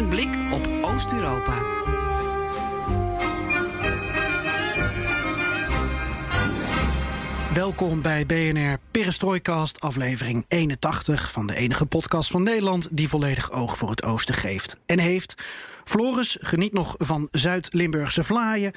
[0.00, 1.62] Een blik op Oost-Europa.
[7.54, 13.76] Welkom bij BNR Perestroikast, aflevering 81 van de enige podcast van Nederland die volledig oog
[13.76, 15.34] voor het oosten geeft en heeft.
[15.84, 18.72] Floris geniet nog van Zuid-Limburgse vlaaien.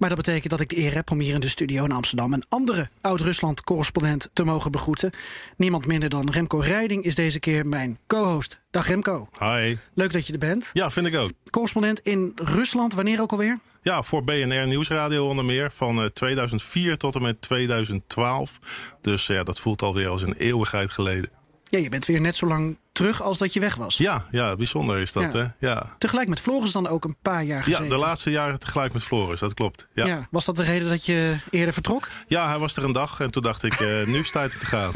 [0.00, 2.32] Maar dat betekent dat ik de eer heb om hier in de studio in Amsterdam
[2.32, 5.10] een andere oud-Rusland-correspondent te mogen begroeten.
[5.56, 8.60] Niemand minder dan Remco Rijding is deze keer mijn co-host.
[8.70, 9.28] Dag Remco.
[9.38, 9.76] Hi.
[9.94, 10.70] Leuk dat je er bent.
[10.72, 11.30] Ja, vind ik ook.
[11.50, 13.58] Correspondent in Rusland, wanneer ook alweer?
[13.82, 18.58] Ja, voor BNR Nieuwsradio onder meer van 2004 tot en met 2012.
[19.00, 21.30] Dus ja, dat voelt alweer als een eeuwigheid geleden.
[21.70, 23.96] Ja, je bent weer net zo lang terug als dat je weg was.
[23.96, 25.32] Ja, ja bijzonder is dat.
[25.32, 25.38] Ja.
[25.58, 25.66] Hè?
[25.68, 25.94] Ja.
[25.98, 27.84] Tegelijk met Floris dan ook een paar jaar gezeten.
[27.84, 29.88] ja, de laatste jaren tegelijk met Floris, dat klopt.
[29.94, 30.14] Ja, Ja.
[30.14, 30.26] ja.
[30.30, 32.08] Was dat de reden dat je eerder vertrok?
[32.28, 34.58] hij was er een dag en toen dacht ik, eh, nu is het tijd om
[34.58, 34.92] te gaan.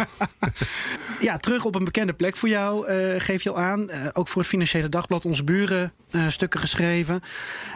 [1.21, 3.91] Ja, terug op een bekende plek voor jou, eh, geef je al aan.
[3.91, 5.93] Eh, ook voor het Financiële Dagblad, onze buren,
[6.29, 7.21] stukken geschreven.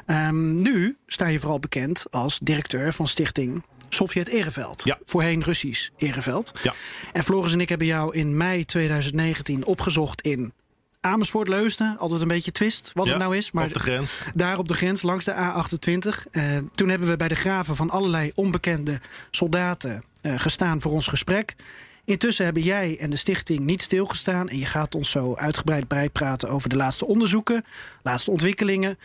[0.06, 4.84] Ehm, nu sta je vooral bekend als directeur van stichting Sovjet Ereveld.
[4.84, 4.98] Ja.
[5.04, 6.52] Voorheen Russisch Ereveld.
[6.62, 6.74] Ja.
[7.12, 10.52] En Floris en ik hebben jou in mei 2019 opgezocht in
[11.00, 11.96] Amersfoort, Leusden.
[11.98, 13.50] Altijd een beetje twist wat Ja, het nou is.
[13.50, 14.22] Maar op de grens.
[14.34, 16.30] daar op de grens, langs de A28.
[16.30, 19.00] Eh, toen hebben we bij de graven van allerlei onbekende
[19.30, 21.56] soldaten eh, gestaan voor ons gesprek.
[22.04, 24.48] Intussen hebben jij en de stichting niet stilgestaan.
[24.48, 27.64] En je gaat ons zo uitgebreid bijpraten over de laatste onderzoeken,
[28.02, 28.98] laatste ontwikkelingen.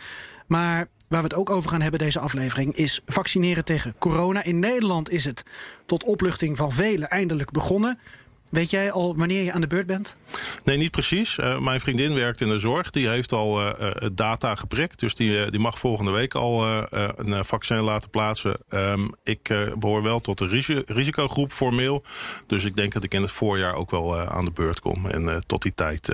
[0.46, 4.44] Maar waar we het ook over gaan hebben deze aflevering is vaccineren tegen corona.
[4.44, 5.42] In Nederland is het
[5.86, 7.98] tot opluchting van velen eindelijk begonnen.
[8.48, 10.16] Weet jij al wanneer je aan de beurt bent?
[10.64, 11.38] Nee, niet precies.
[11.38, 12.90] Eh, mijn vriendin werkt in de zorg.
[12.90, 14.98] Die heeft al eh, data geprikt.
[15.00, 16.66] Dus die, die mag volgende week al
[17.16, 18.56] een vaccin laten plaatsen.
[18.68, 22.04] Ehm, ik eh, behoor wel tot de risi- risicogroep formeel.
[22.46, 25.06] Dus ik denk dat ik in het voorjaar ook wel aan de beurt kom.
[25.06, 26.08] En tot die tijd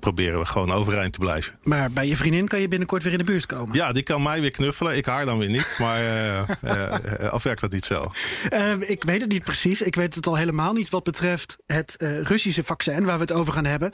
[0.00, 1.58] proberen we gewoon overeind te blijven.
[1.62, 3.74] Maar bij je vriendin kan je binnenkort weer in de buurt komen.
[3.74, 4.96] Ja, die kan mij weer knuffelen.
[4.96, 5.76] Ik haar dan weer niet.
[5.78, 6.00] Maar
[6.62, 8.10] eh, of werkt dat niet zo?
[8.48, 9.82] Eh, ik weet het niet precies.
[9.82, 13.32] Ik weet het al helemaal niet wat betreft het eh, Russische vaccin waar we het
[13.32, 13.90] over gaan hebben.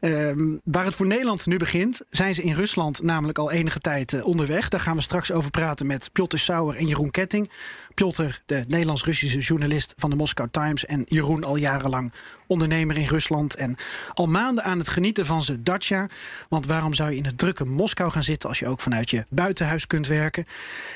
[0.00, 4.12] Ehm, waar het voor Nederland nu begint, zijn ze in Rusland namelijk al enige tijd
[4.12, 4.68] eh, onderweg.
[4.68, 7.50] Daar gaan we straks over praten met Piotr Sauer en Jeroen Ketting.
[7.94, 10.84] Piotr, de Nederlands-Russische journalist van de Moscow Times.
[10.84, 12.12] En Jeroen al jarenlang
[12.46, 13.54] ondernemer in Rusland.
[13.54, 13.76] En
[14.12, 16.06] al maanden aan het genieten van zijn dacha.
[16.48, 19.26] Want waarom zou je in het drukke Moskou gaan zitten als je ook vanuit je
[19.28, 20.44] buitenhuis kunt werken?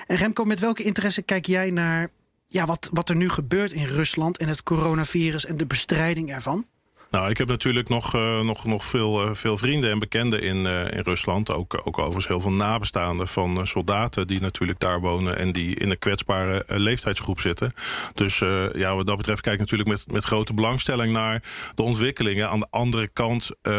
[0.07, 2.09] En Remco, met welke interesse kijk jij naar
[2.47, 6.67] ja, wat, wat er nu gebeurt in Rusland en het coronavirus en de bestrijding ervan?
[7.17, 10.67] Nou, ik heb natuurlijk nog, eh, nog, nog veel, eh, veel vrienden en bekenden in,
[10.67, 11.51] eh, in Rusland.
[11.51, 15.91] Ook, ook overigens heel veel nabestaanden van soldaten die natuurlijk daar wonen en die in
[15.91, 17.73] een kwetsbare leeftijdsgroep zitten.
[18.15, 18.39] Dus
[18.73, 21.43] ja, wat dat betreft kijk ik natuurlijk met, met grote belangstelling naar
[21.75, 22.49] de ontwikkelingen.
[22.51, 23.75] Aan de andere kant eh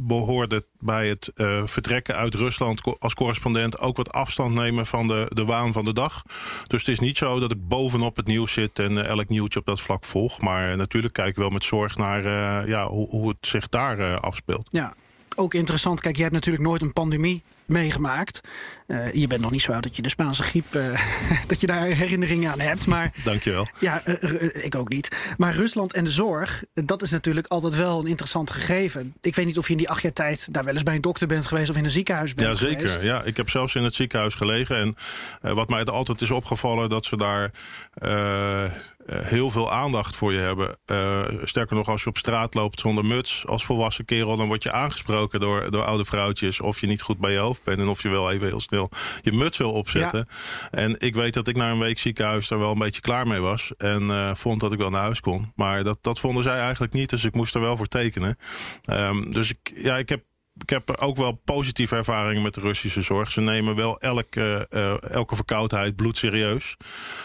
[0.00, 1.32] behoorde bij het
[1.64, 5.92] vertrekken uit Rusland als correspondent ook wat afstand nemen van de, de waan van de
[5.92, 6.22] dag.
[6.66, 9.66] Dus het is niet zo dat ik bovenop het nieuws zit en elk nieuwtje op
[9.66, 10.40] dat vlak volg.
[10.40, 12.22] Maar natuurlijk kijk ik wel met zorg naar
[12.66, 14.66] ja, hoe, hoe het zich daar eh, afspeelt.
[14.70, 14.94] Ja,
[15.36, 16.00] ook interessant.
[16.00, 18.40] Kijk, jij hebt natuurlijk nooit een pandemie meegemaakt.
[18.86, 21.00] Eh, je bent nog niet zo oud dat je de Spaanse griep, eh,
[21.46, 22.86] dat je daar herinneringen aan hebt.
[22.86, 23.68] Maar Dankjewel.
[23.80, 25.34] ja, eh, eh, ik ook niet.
[25.36, 29.14] Maar Rusland en de zorg, eh, dat is natuurlijk altijd wel een interessant gegeven.
[29.20, 31.00] Ik weet niet of je in die acht jaar tijd daar wel eens bij een
[31.00, 32.76] dokter bent geweest of in een ziekenhuis bent Ja, zeker.
[32.78, 33.02] geweest.
[33.02, 34.76] Ja, ik heb zelfs in het ziekenhuis gelegen.
[34.76, 34.96] En
[35.42, 37.50] eh, wat mij er altijd is opgevallen, dat ze daar
[37.94, 38.70] eh, eh,
[39.10, 40.78] heel veel aandacht voor je hebben.
[40.84, 44.62] Eh, sterker nog, als je op straat loopt zonder muts als volwassen kerel, dan word
[44.62, 47.88] je aangesproken door, door oude vrouwtjes of je niet goed bij je hoofd bent en
[47.88, 48.90] of je wel even heel snel
[49.22, 50.26] je muts wil opzetten.
[50.70, 53.40] En ik weet dat ik na een week ziekenhuis daar wel een beetje klaar mee
[53.40, 55.52] was en eh, vond dat ik wel naar huis kon.
[55.54, 58.36] Maar dat, dat vonden zij eigenlijk niet, dus ik moest er wel voor tekenen.
[58.84, 60.22] Ehm, dus ik, ja, ik heb
[60.62, 63.30] ik heb ook wel positieve ervaringen met de Russische zorg.
[63.30, 66.76] Ze nemen wel elke, eh, elke verkoudheid bloedserieus.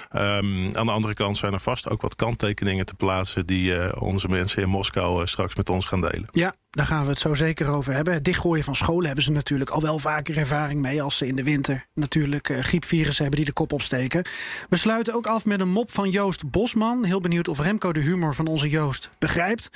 [0.10, 3.46] Ehm, aan de andere kant zijn er vast ook wat kanttekeningen te plaatsen...
[3.46, 6.28] die eh, onze mensen in Moskou eh, straks met ons gaan delen.
[6.32, 8.13] Ja, daar gaan we het zo zeker over hebben.
[8.13, 11.01] Het dichtgooien van scholen hebben ze natuurlijk al wel vaker ervaring mee...
[11.01, 14.25] als ze in de winter natuurlijk eh, griepvirussen hebben die de kop opsteken.
[14.69, 17.04] We sluiten ook af met een mop van Joost Bosman.
[17.04, 19.69] Heel benieuwd of Remco de humor van onze Joost begrijpt.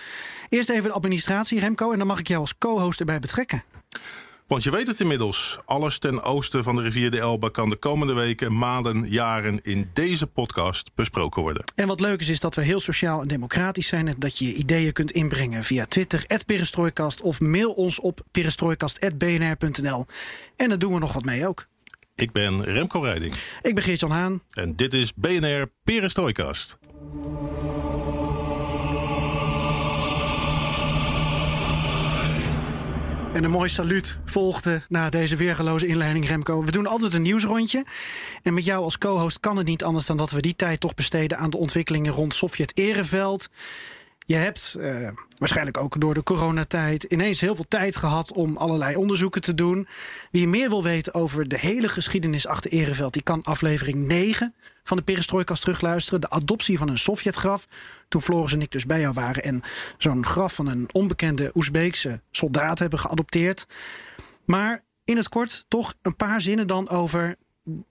[0.50, 3.64] Eerst even de administratie, Remco, en dan mag ik jou als co-host erbij betrekken.
[4.50, 5.58] Want je weet het inmiddels.
[5.66, 9.90] Alles ten oosten van de rivier de Elbe kan de komende weken, maanden, jaren in
[9.94, 11.64] deze podcast besproken worden.
[11.76, 14.46] En wat leuk is, is dat we heel sociaal en democratisch zijn en dat je
[14.46, 20.06] je ideeën kunt inbrengen via Twitter, perestrooikast of mail ons op perestrooikast.bnr.nl.
[20.56, 21.68] En daar doen we nog wat mee ook.
[22.16, 23.34] Ik ben Remco Rijding.
[23.62, 24.42] Ik ben Geert-Jan Haan.
[24.50, 26.78] En dit is BNR Perestrooikast.
[33.34, 36.64] En een mooi saluut volgde na deze weergeloze inleiding, Remco.
[36.64, 37.86] We doen altijd een nieuwsrondje.
[38.44, 40.94] En met jou als co-host kan het niet anders dan dat we die tijd toch
[40.94, 43.50] besteden aan de ontwikkelingen rond Sovjet-Ereveld.
[44.30, 48.96] Je hebt uh, waarschijnlijk ook door de coronatijd ineens heel veel tijd gehad om allerlei
[48.96, 49.88] onderzoeken te doen.
[50.32, 54.98] Wie meer wil weten over de hele geschiedenis achter Ereveld, die kan aflevering 9 van
[54.98, 56.22] de Perestrooikast terugluisteren.
[56.22, 57.68] De adoptie van een Sovjetgraf.
[58.08, 59.62] Toen Floris en ik dus bij jou waren en
[59.98, 63.66] zo'n graf van een onbekende Oezbeekse soldaat hebben geadopteerd.
[64.46, 67.36] Maar in het kort toch een paar zinnen dan over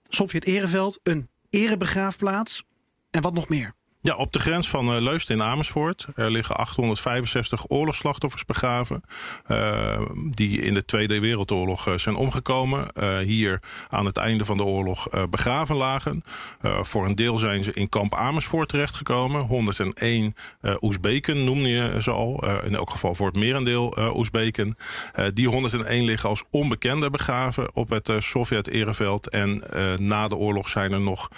[0.03, 2.63] Sovjet-Ereveld, een erebegraafplaats
[3.09, 3.77] en wat nog meer.
[4.01, 6.07] Ja, op de grens van uh, Leusden in Amersfoort.
[6.15, 9.03] Er liggen 865 oorlogsslachtoffers begraven.
[9.47, 12.87] Uh, die in de Tweede Wereldoorlog uh, zijn omgekomen.
[13.23, 16.23] hier aan het einde van de oorlog begraven lagen.
[16.61, 19.41] voor een deel zijn ze in kamp Amersfoort terechtgekomen.
[19.41, 20.35] 101
[20.81, 22.45] Oezbeken noemde je ze al.
[22.63, 24.77] in elk geval voor het merendeel Oezbeken.
[25.33, 29.29] die 101 liggen als onbekende begraven op het Sovjet-ereveld.
[29.29, 29.63] En
[29.97, 31.29] na de oorlog zijn er nog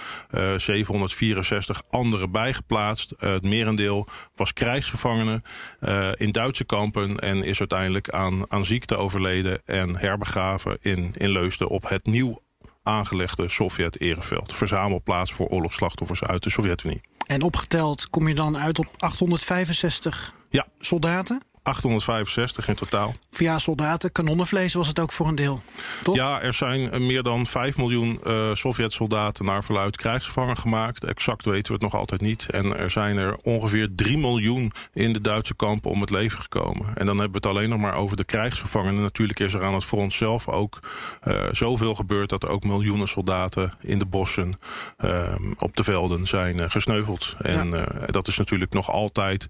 [0.58, 3.14] 764 andere bij geplaatst.
[3.20, 5.44] Uh, het merendeel was krijgsgevangenen
[5.82, 11.30] uh, in Duitse kampen en is uiteindelijk aan, aan ziekte overleden en herbegraven in, in
[11.30, 12.42] Leusden op het nieuw
[12.84, 14.56] aangelegde Sovjet-ereveld.
[14.56, 17.02] Verzamelplaats voor oorlogsslachtoffers uit de Sovjet-Unie.
[17.26, 20.68] En opgeteld kom je dan uit op 865 ja.
[20.80, 21.42] soldaten?
[21.64, 23.16] 865 in totaal.
[23.30, 25.62] Via soldaten, kanonnenvlees was het ook voor een deel.
[26.04, 26.16] Toch?
[26.16, 31.04] Ja, er zijn meer dan 5 miljoen uh, Sovjet-soldaten naar verluid krijgsgevangen gemaakt.
[31.04, 32.50] Exact weten we het nog altijd niet.
[32.50, 36.86] En er zijn er ongeveer 3 miljoen in de Duitse kampen om het leven gekomen.
[36.96, 39.02] En dan hebben we het alleen nog maar over de krijgsgevangenen.
[39.02, 40.80] Natuurlijk is er aan het front zelf ook
[41.28, 44.60] uh, zoveel gebeurd dat er ook miljoenen soldaten in de bossen
[45.06, 47.36] uh, op de velden zijn gesneuveld.
[47.40, 48.06] En ja.
[48.06, 49.50] dat is natuurlijk nog altijd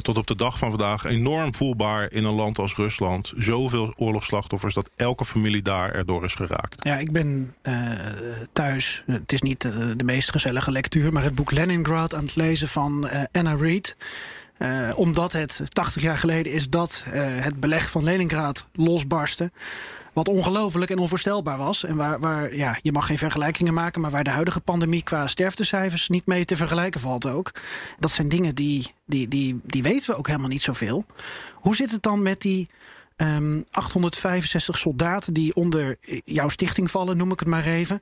[0.00, 3.32] tot op de dag van vandaag enorm voelbaar in een land als Rusland.
[3.36, 6.84] Zoveel oorlogsslachtoffers dat elke familie daar erdoor is geraakt.
[6.84, 7.98] Ja, ik ben uh,
[8.52, 9.02] thuis.
[9.06, 12.68] Het is niet uh, de meest gezellige lectuur, maar het boek Leningrad aan het lezen
[12.68, 13.96] van Anna Reid.
[14.94, 19.50] Omdat het 80 jaar geleden is dat het beleg van Leningrad losbarstte.
[20.16, 21.84] Wat ongelooflijk en onvoorstelbaar was.
[21.84, 25.26] En waar, waar ja, je mag geen vergelijkingen maken, maar waar de huidige pandemie qua
[25.26, 27.52] sterftecijfers niet mee te vergelijken valt ook.
[27.98, 31.04] Dat zijn dingen die, die, die, die weten we ook helemaal niet zoveel.
[31.54, 32.68] Hoe zit het dan met die
[33.16, 38.00] Um, 865 soldaten die onder jouw stichting vallen, noem ik het maar even.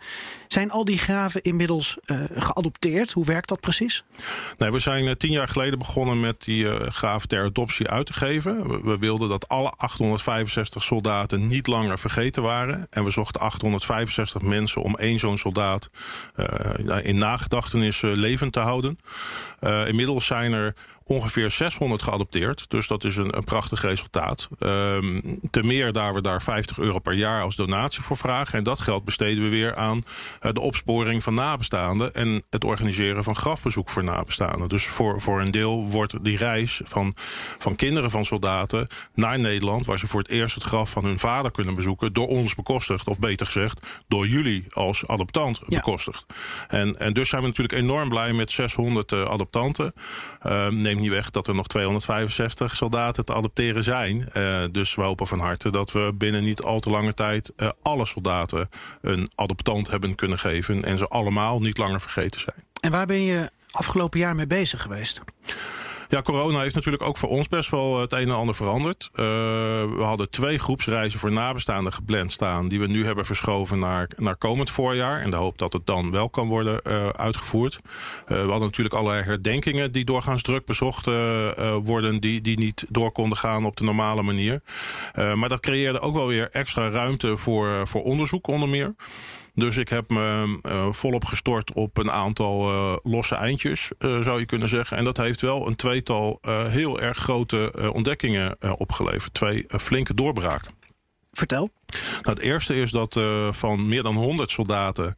[0.49, 3.13] Zijn al die graven inmiddels uh, geadopteerd?
[3.13, 4.05] Hoe werkt dat precies?
[4.59, 8.07] Nee, we zijn uh, tien jaar geleden begonnen met die uh, graven ter adoptie uit
[8.07, 8.69] te geven.
[8.69, 12.87] We, we, wilden dat alle 865 soldaten niet langer vergeten waren.
[12.91, 15.91] En we zochten 865 mensen om één zo'n soldaat
[17.03, 18.99] in nagedachtenis levend te houden.
[19.87, 22.65] inmiddels zijn er ongeveer 600 geadopteerd.
[22.69, 24.49] Dus dat is een, een prachtig resultaat.
[24.59, 28.59] Um, te meer daar we daar 50 euro per jaar als donatie voor vragen.
[28.59, 30.05] En dat geld besteden we weer aan
[30.43, 32.15] uh, de opsporing van nabestaanden...
[32.15, 34.69] en het organiseren van grafbezoek voor nabestaanden.
[34.69, 37.15] Dus voor, voor een deel wordt die reis van,
[37.59, 39.87] van kinderen van soldaten naar Nederland...
[39.87, 42.13] waar ze voor het eerst het graf van hun vader kunnen bezoeken...
[42.13, 45.77] door ons bekostigd, of beter gezegd, door jullie als adoptant ja.
[45.77, 46.27] bekostigd.
[46.69, 49.93] En, en dus zijn we natuurlijk enorm blij met 600 uh, adoptanten.
[50.47, 50.69] Uh,
[51.01, 54.29] niet weg dat er nog 265 soldaten te adopteren zijn.
[54.37, 57.71] Uh, dus we hopen van harte dat we binnen niet al te lange tijd uh,
[57.83, 58.69] alle soldaten
[59.01, 60.85] een adoptant hebben kunnen geven.
[60.85, 62.57] En ze allemaal niet langer vergeten zijn.
[62.81, 65.21] En waar ben je afgelopen jaar mee bezig geweest?
[66.09, 69.09] Ja, corona heeft natuurlijk ook voor ons best wel het een en ander veranderd.
[69.13, 69.17] Uh,
[69.97, 72.69] we hadden twee groepsreizen voor nabestaanden gepland staan...
[72.69, 75.23] die we nu hebben verschoven naar, naar komend voorjaar...
[75.23, 77.81] in de hoop dat het dan wel kan worden uh, uitgevoerd.
[78.27, 81.07] We hadden natuurlijk allerlei herdenkingen die doorgaans druk bezocht
[81.83, 82.21] worden...
[82.21, 84.63] Die, die niet door konden gaan op de normale manier.
[85.15, 88.95] maar dat creëerde ook wel weer extra ruimte voor, voor onderzoek onder meer.
[89.55, 94.41] Dus ik heb me uh, volop gestort op een aantal uh, losse eindjes, uh, zou
[94.41, 94.97] je kunnen zeggen.
[94.97, 99.35] En dat heeft wel een tweetal heel erg grote ontdekkingen opgeleverd.
[99.35, 100.73] Twee flinke doorbraken.
[101.33, 101.71] Vertel.
[102.23, 105.15] Nou, het eerste is dat uh, van meer dan 100 soldaten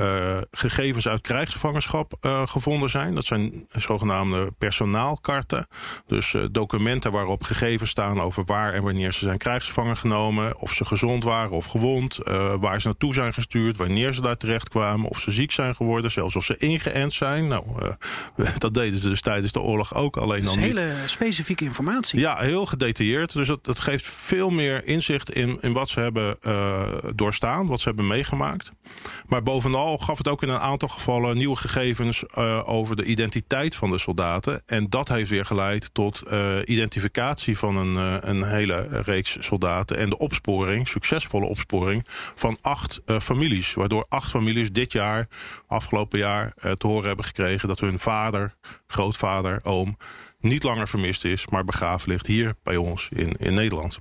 [0.00, 3.14] uh, gegevens uit krijgsgevangenschap uh, gevonden zijn.
[3.14, 5.66] Dat zijn zogenaamde personaalkarten.
[6.06, 10.58] Dus documenten waarop gegevens staan over waar en wanneer ze zijn krijgsgevangen genomen.
[10.58, 12.18] Of ze gezond waren of gewond.
[12.60, 13.76] waar ze naartoe zijn gestuurd.
[13.76, 15.08] Wanneer ze daar terecht kwamen.
[15.08, 16.10] Of ze ziek zijn geworden.
[16.10, 17.46] Zelfs of ze ingeënt zijn.
[17.46, 17.64] Nou,
[18.58, 20.16] dat deden ze dus tijdens de oorlog ook.
[20.16, 21.10] Alleen dat is hele niet.
[21.10, 22.20] specifieke informatie.
[22.20, 23.32] Ja, heel gedetailleerd.
[23.32, 27.66] Dus dat, dat geeft veel meer inzicht in, in wat ze hebben hebben uh, doorstaan,
[27.66, 28.70] wat ze hebben meegemaakt.
[29.26, 33.76] Maar bovenal gaf het ook in een aantal gevallen nieuwe gegevens uh, over de identiteit
[33.76, 34.62] van de soldaten.
[34.66, 39.96] En dat heeft weer geleid tot uh, identificatie van een, een hele reeks soldaten.
[39.98, 43.74] En de opsporing, succesvolle opsporing, van acht families.
[43.74, 45.28] Waardoor acht families dit jaar,
[45.66, 48.54] afgelopen jaar, te horen hebben gekregen dat hun vader,
[48.86, 49.96] grootvader, oom
[50.40, 53.98] niet langer vermist is, maar begraven ligt hier bij ons in, in Nederland.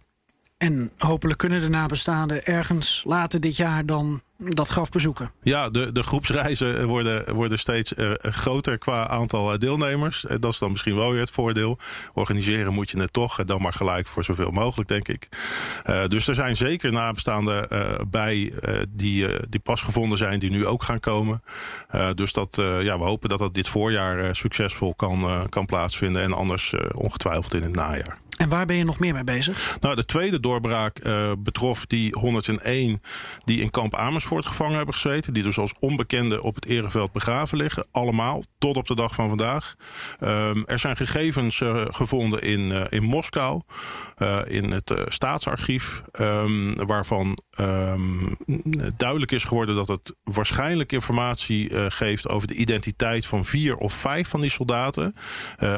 [0.57, 5.31] En hopelijk kunnen de nabestaanden ergens later dit jaar dan dat graf bezoeken.
[5.41, 10.23] Ja, de, de groepsreizen worden, worden steeds uh, groter qua aantal uh, deelnemers.
[10.23, 11.77] Uh, dat is dan misschien wel weer het voordeel.
[12.13, 15.27] Organiseren moet je het toch, dan maar gelijk voor zoveel mogelijk, denk ik.
[16.07, 17.67] dus er zijn zeker nabestaanden
[18.09, 18.53] bij
[18.89, 21.41] die, die pas gevonden zijn, die nu ook gaan komen.
[22.13, 26.21] dus dat, ja, we hopen dat dat dit voorjaar succesvol kan, kan plaatsvinden.
[26.21, 28.19] En anders ongetwijfeld in het najaar.
[28.37, 29.77] En waar ben je nog meer mee bezig?
[29.81, 33.01] Nou, de tweede doorbraak uh, betrof die 101
[33.43, 35.33] die in kamp Amersfoort gevangen hebben gezeten.
[35.33, 37.85] Die dus als onbekende op het ereveld begraven liggen.
[37.91, 39.75] Allemaal, tot op de dag van vandaag.
[40.19, 43.61] Um, er zijn gegevens uh, gevonden in, uh, in Moskou.
[44.47, 46.01] in het staatsarchief.
[46.19, 48.37] Um, waarvan um,
[48.97, 54.27] duidelijk is geworden dat het waarschijnlijk informatie geeft over de identiteit van vier of vijf
[54.27, 55.13] van die soldaten.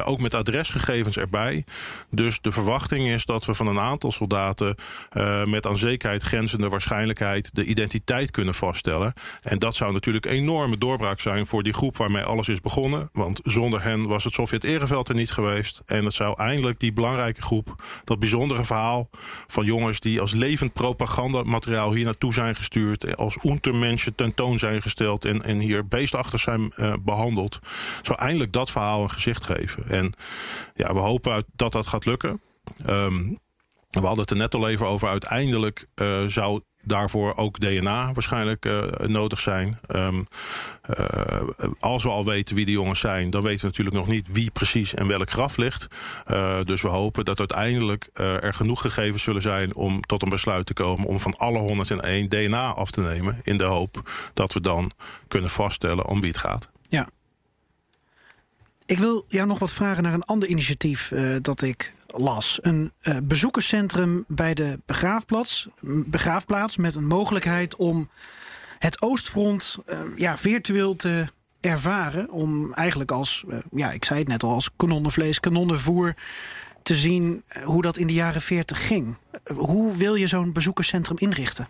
[0.04, 1.64] ook met adresgegevens erbij.
[2.10, 4.74] Dus de de verwachting is dat we van een aantal soldaten
[5.16, 9.12] uh, met aan zekerheid grenzende waarschijnlijkheid de identiteit kunnen vaststellen.
[9.42, 13.08] En dat zou natuurlijk een enorme doorbraak zijn voor die groep waarmee alles is begonnen.
[13.12, 15.82] Want zonder hen was het Sovjet-Ereveld er niet geweest.
[15.86, 19.08] En het zou eindelijk die belangrijke groep, dat bijzondere verhaal
[19.46, 23.16] van jongens die als levend propagandamateriaal hier naartoe zijn gestuurd.
[23.16, 27.58] Als untermenschen tentoon zijn gesteld en, en hier beestachtig zijn uh, behandeld.
[28.02, 29.88] Zou eindelijk dat verhaal een gezicht geven.
[29.88, 30.12] En
[30.74, 32.39] ja, we hopen dat dat gaat lukken.
[32.88, 33.38] Um,
[33.90, 35.08] we hadden het er net al even over.
[35.08, 39.78] Uiteindelijk uh, zou daarvoor ook DNA waarschijnlijk uh, nodig zijn.
[39.88, 40.26] Um,
[40.98, 41.40] uh,
[41.80, 44.50] als we al weten wie de jongens zijn, dan weten we natuurlijk nog niet wie
[44.50, 45.86] precies en welk graf ligt.
[46.64, 50.72] Dus we hopen dat uiteindelijk er genoeg gegevens zullen zijn om tot een besluit te
[50.72, 53.40] komen om van alle 101 DNA af te nemen.
[53.42, 54.90] In de hoop dat we dan
[55.28, 56.70] kunnen vaststellen om wie het gaat.
[56.88, 57.08] Ja.
[58.86, 61.12] Ik wil jou nog wat vragen naar een ander initiatief
[61.42, 62.58] dat ik las.
[62.62, 65.68] Een uh, bezoekerscentrum bij de begraafplaats,
[66.06, 68.10] begraafplaats met een mogelijkheid om
[68.78, 71.26] het Oostfront uh, ja, virtueel te
[71.60, 72.30] ervaren.
[72.30, 76.14] Om eigenlijk als, uh, ja, ik zei het net al, als kanonnenvlees, kanonnenvoer
[76.82, 79.18] te zien hoe dat in de jaren 40 ging.
[79.54, 81.68] Hoe wil je zo'n bezoekerscentrum inrichten?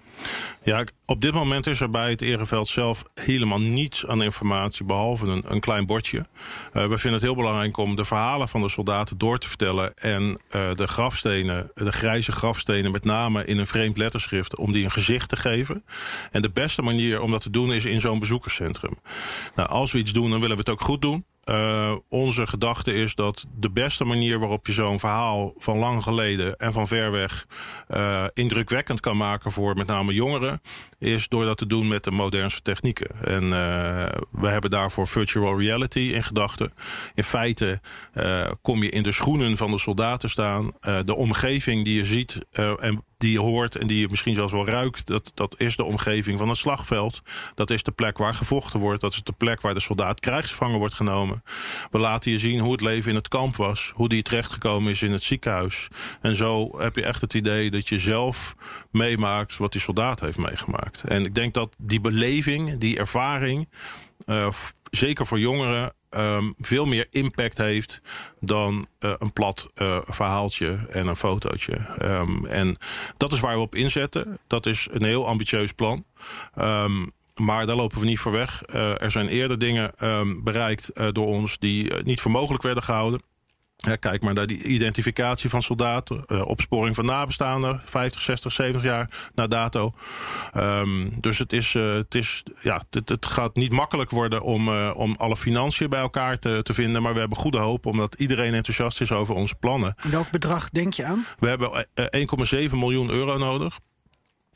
[0.62, 5.26] Ja, op dit moment is er bij het Ereveld zelf helemaal niets aan informatie behalve
[5.26, 6.18] een, een klein bordje.
[6.18, 9.96] Uh, we vinden het heel belangrijk om de verhalen van de soldaten door te vertellen
[9.96, 14.90] en de grafstenen, de grijze grafstenen met name in een vreemd letterschrift, om die een
[14.90, 15.84] gezicht te geven.
[16.30, 18.98] En de beste manier om dat te doen is in zo'n bezoekerscentrum.
[19.54, 21.24] Nou, als we iets doen, dan willen we het ook goed doen.
[21.50, 26.56] Uh, onze gedachte is dat de beste manier waarop je zo'n verhaal van lang geleden
[26.56, 27.46] en van ver weg
[27.88, 30.60] uh, indrukwekkend kan maken voor met name jongeren,
[30.98, 33.24] is door dat te doen met de modernste technieken.
[33.24, 33.50] En uh,
[34.30, 36.72] we hebben daarvoor virtual reality in gedachten.
[37.14, 37.80] In feite
[38.62, 40.72] kom je in de schoenen van de soldaten staan.
[41.04, 42.46] de omgeving die je ziet
[42.78, 45.84] en die je hoort en die je misschien zelfs wel ruikt, dat, dat is de
[45.84, 47.22] omgeving van het slagveld.
[47.54, 49.00] Dat is de plek waar gevochten wordt.
[49.00, 51.39] Dat is de plek waar de soldaat krijgsgevangen wordt genomen.
[51.90, 53.92] We laten je zien hoe het leven in het kamp was.
[53.94, 55.88] Hoe die terechtgekomen is in het ziekenhuis.
[56.20, 58.54] En zo heb je echt het idee dat je zelf
[58.90, 61.02] meemaakt wat die soldaat heeft meegemaakt.
[61.02, 63.68] En ik denk dat die beleving, die ervaring,
[64.26, 64.48] uh,
[64.90, 68.00] zeker voor jongeren, um, veel meer impact heeft
[68.40, 71.96] dan uh, een plat uh, verhaaltje en een fotootje.
[72.02, 72.76] Um, en
[73.16, 74.38] dat is waar we op inzetten.
[74.46, 76.04] Dat is een heel ambitieus plan.
[76.58, 78.62] Um, maar daar lopen we niet voor weg.
[78.74, 79.92] Uh, er zijn eerder dingen
[80.44, 83.20] bereikt door ons die niet voor mogelijk werden gehouden.
[83.82, 88.82] Ja, kijk maar naar die identificatie van soldaten, uh, opsporing van nabestaanden, 50, 60, 70
[88.82, 89.92] jaar na dato.
[90.56, 94.68] Um, dus het, is, uh, het, is, ja, het, het, gaat niet makkelijk worden om,
[94.68, 97.02] uh, om alle financiën bij elkaar te, te vinden.
[97.02, 99.94] Maar we hebben goede hoop, omdat iedereen enthousiast is over onze plannen.
[100.02, 101.26] Welk bedrag denk je aan?
[101.38, 101.86] We hebben
[102.70, 103.78] 1,7 miljoen euro nodig.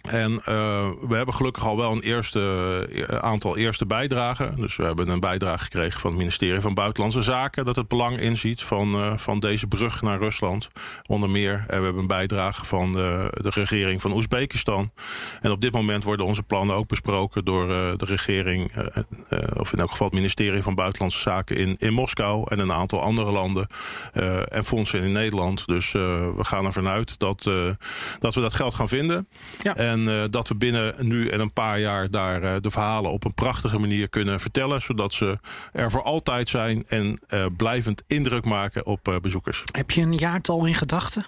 [0.04, 4.56] En uh, we hebben gelukkig al wel een eerste uh, aantal eerste bijdragen.
[4.56, 7.64] Dus we hebben een bijdrage gekregen van het ministerie van Buitenlandse Zaken...
[7.64, 10.68] dat het belang inziet van, uh, van deze brug naar Rusland.
[11.06, 11.64] Onder meer.
[11.68, 14.92] En we hebben een bijdrage van de, de regering van Oezbekistan.
[15.40, 17.44] En op dit moment worden onze plannen ook besproken...
[17.44, 18.72] door de regering,
[19.56, 22.44] of in elk geval het ministerie van Buitenlandse Zaken in, in Moskou...
[22.48, 23.66] en een aantal andere landen
[24.48, 25.66] en fondsen in Nederland.
[25.66, 27.42] Dus we gaan ervan uit dat,
[28.18, 29.28] dat we dat geld gaan vinden...
[29.62, 29.76] Ja.
[29.76, 33.24] En uh, dat we binnen nu en een paar jaar daar uh, de verhalen op
[33.24, 34.80] een prachtige manier kunnen vertellen.
[34.80, 35.38] Zodat ze
[35.72, 39.62] er voor altijd zijn en uh, blijvend indruk maken op bezoekers.
[39.72, 41.26] Heb je een jaartal in gedachten?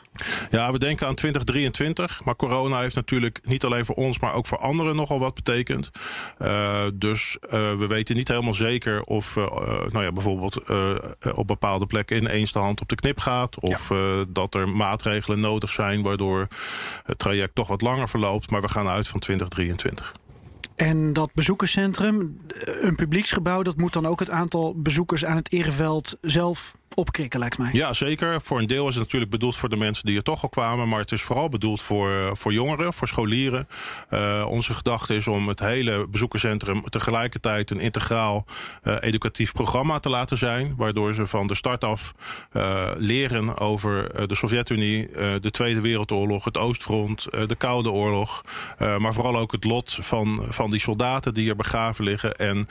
[0.50, 2.24] Ja, we denken aan 2023.
[2.24, 5.90] Maar corona heeft natuurlijk niet alleen voor ons, maar ook voor anderen nogal wat betekend.
[6.94, 9.34] dus we weten niet helemaal zeker of
[9.88, 10.62] nou ja, bijvoorbeeld
[11.34, 13.60] op bepaalde plekken ineens de hand op de knip gaat.
[13.60, 14.24] Of ja.
[14.28, 16.48] dat er maatregelen nodig zijn waardoor
[17.04, 18.50] het traject toch wat langer verloopt.
[18.56, 20.14] Maar we gaan uit van 2023.
[20.76, 26.18] En dat bezoekerscentrum, een publieksgebouw, dat moet dan ook het aantal bezoekers aan het Ereveld
[26.20, 27.70] zelf opkrikken, lijkt mij.
[27.72, 28.40] Ja, zeker.
[28.40, 30.88] Voor een deel is het natuurlijk bedoeld voor de mensen die er toch al kwamen.
[30.88, 33.68] Maar het is vooral bedoeld voor, voor jongeren, voor scholieren.
[34.10, 38.46] Uh, onze gedachte is om het hele bezoekerscentrum tegelijkertijd een integraal
[38.82, 40.74] uh, educatief programma te laten zijn.
[40.76, 42.14] Waardoor ze van de start af
[42.96, 45.08] leren over de Sovjet-Unie,
[45.40, 48.44] de Tweede Wereldoorlog, het Oostfront, de Koude Oorlog.
[48.78, 52.36] maar vooral ook het lot van, van die soldaten die er begraven liggen.
[52.36, 52.68] En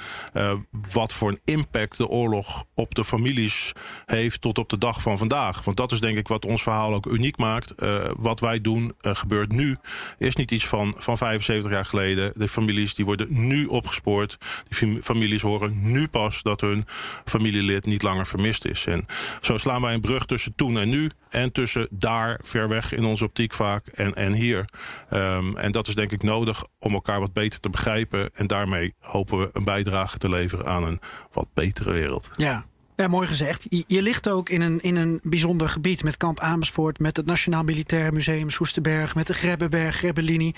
[0.91, 3.71] wat voor een impact de oorlog op de families
[4.05, 5.63] heeft tot op de dag van vandaag.
[5.63, 7.73] Want dat is denk ik wat ons verhaal ook uniek maakt.
[7.77, 9.77] Uh, wat wij doen uh, gebeurt nu.
[10.17, 12.31] Is niet iets van, van 75 jaar geleden.
[12.35, 14.37] De families die worden nu opgespoord.
[14.67, 16.85] Die families horen nu pas dat hun
[17.25, 18.85] familielid niet langer vermist is.
[18.85, 19.05] En
[19.41, 21.11] zo slaan wij een brug tussen toen en nu.
[21.29, 24.65] En tussen daar, ver weg in onze optiek vaak, en, en hier.
[25.13, 28.29] Um, en dat is denk ik nodig om elkaar wat beter te begrijpen.
[28.33, 30.99] En daarmee hopen we een bijdrage te leveren aan een
[31.31, 32.29] wat betere wereld.
[32.35, 33.65] Ja, ja, mooi gezegd.
[33.69, 37.25] Je, je, ligt ook in een, in een bijzonder gebied met kamp Amersfoort, met het
[37.25, 40.55] Nationaal Militair Museum Soesterberg, met de Grebbeberg, Grebbelinie.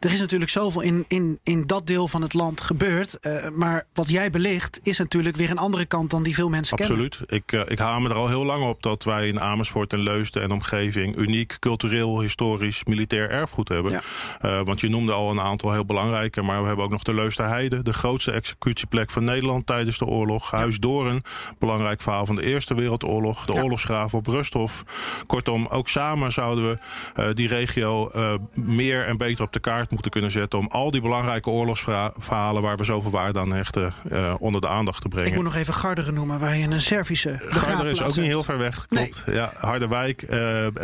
[0.00, 3.18] Er is natuurlijk zoveel in, in, in dat deel van het land gebeurd.
[3.20, 6.78] Uh, maar wat jij belicht is natuurlijk weer een andere kant dan die veel mensen
[6.78, 7.16] Absoluut.
[7.16, 7.28] kennen.
[7.28, 7.42] Absoluut.
[7.48, 10.42] Ik, uh, ik hamer er al heel lang op dat wij in Amersfoort en Leusden
[10.42, 13.92] en omgeving uniek cultureel, historisch, militair erfgoed hebben.
[13.92, 14.02] Ja.
[14.42, 17.14] Uh, want je noemde al een aantal heel belangrijke, maar we hebben ook nog de
[17.14, 20.50] Leusderheide, de grootste executieplek van Nederland tijdens de oorlog.
[20.50, 21.22] Huis Doorn,
[21.58, 23.44] belangrijk belangrijk verhaal van de Eerste Wereldoorlog.
[23.44, 23.62] De ja.
[23.62, 24.84] oorlogsgraven op Rusthof.
[25.26, 26.78] Kortom, ook samen zouden we
[27.22, 30.58] uh, die regio uh, meer en beter op de kaart moeten kunnen zetten.
[30.58, 35.02] Om al die belangrijke oorlogsverhalen waar we zoveel waarde aan hechten uh, onder de aandacht
[35.02, 35.28] te brengen.
[35.28, 38.42] Ik moet nog even Garderen noemen, waar je een Servische Garderen is ook niet heel
[38.42, 39.22] ver weg, klopt.
[39.26, 39.36] Nee.
[39.36, 40.26] Ja, Harderwijk,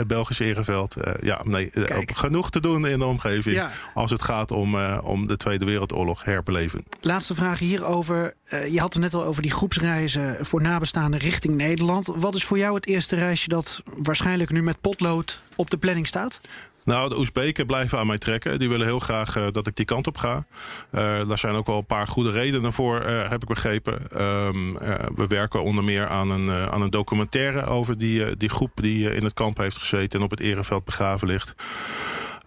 [0.06, 0.96] Belgisch Ereveld.
[1.20, 1.70] ja, nee,
[2.14, 3.56] genoeg te doen in de omgeving.
[3.56, 3.70] Ja.
[3.94, 6.84] Als het gaat om, om de Tweede Wereldoorlog herbeleven.
[7.00, 8.34] Laatste vraag hierover.
[8.70, 12.06] je had het net al over die groepsreizen voor nabestaanden nabestaanden richting Nederland.
[12.06, 16.06] Wat is voor jou het eerste reisje dat waarschijnlijk nu met potlood op de planning
[16.06, 16.40] staat?
[16.84, 18.58] Nou, de Oezbeken blijven aan mij trekken.
[18.58, 20.34] Die willen heel graag uh, dat ik die kant op ga.
[20.36, 24.22] Uh, daar zijn ook wel een paar goede redenen voor, uh, heb ik begrepen.
[24.22, 24.74] Um,
[25.14, 29.24] we werken onder meer aan een, aan een documentaire over die, die groep die in
[29.24, 31.54] het kamp heeft gezeten en op het Ereveld begraven ligt.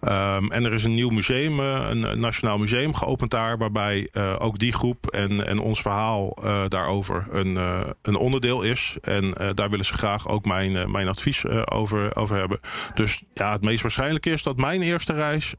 [0.02, 4.36] Um, en er is een nieuw museum, uh, een nationaal museum geopend daar, waarbij uh,
[4.38, 7.56] ook die groep en, en ons verhaal uh, daarover een,
[8.02, 8.96] een onderdeel is.
[9.00, 12.60] En daar willen ze graag ook mijn, mijn advies over, over hebben.
[12.94, 15.54] Dus ja, het meest waarschijnlijk is dat mijn eerste reis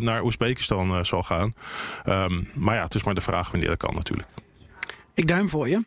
[0.00, 1.52] naar Oezbekistan zal gaan.
[2.08, 4.28] Um, maar ja, het is maar de vraag wanneer dat kan natuurlijk.
[5.14, 5.84] Ik duim voor je.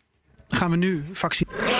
[0.47, 1.72] Gaan we nu vaccineren.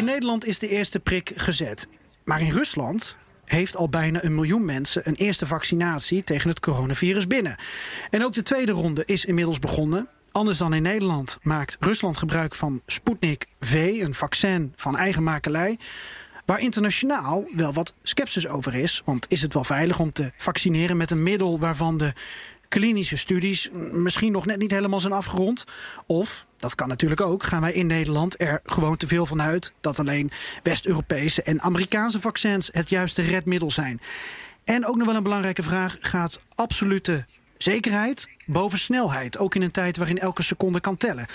[0.00, 1.88] In Nederland is de eerste prik gezet.
[2.24, 7.26] Maar in Rusland heeft al bijna een miljoen mensen een eerste vaccinatie tegen het coronavirus
[7.26, 7.56] binnen.
[8.10, 10.08] En ook de tweede ronde is inmiddels begonnen.
[10.30, 15.78] Anders dan in Nederland maakt Rusland gebruik van Sputnik V, een vaccin van eigen makelij.
[16.46, 19.02] Waar internationaal wel wat sceptisch over is.
[19.04, 22.12] Want is het wel veilig om te vaccineren met een middel waarvan de
[22.70, 25.64] klinische studies misschien nog net niet helemaal zijn afgerond?
[26.06, 29.72] Of, dat kan natuurlijk ook, gaan wij in Nederland er gewoon te veel van uit
[29.80, 30.30] dat alleen
[30.62, 34.00] West-Europese en Amerikaanse vaccins het juiste redmiddel zijn?
[34.64, 37.26] En ook nog wel een belangrijke vraag: gaat absolute
[37.58, 41.26] zekerheid boven snelheid, ook in een tijd waarin elke seconde kan tellen?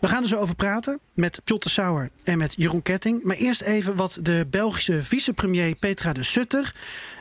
[0.00, 3.22] We gaan er zo over praten met Piotr Sauer en met Jeroen Ketting.
[3.24, 6.74] Maar eerst even wat de Belgische vicepremier Petra de Sutter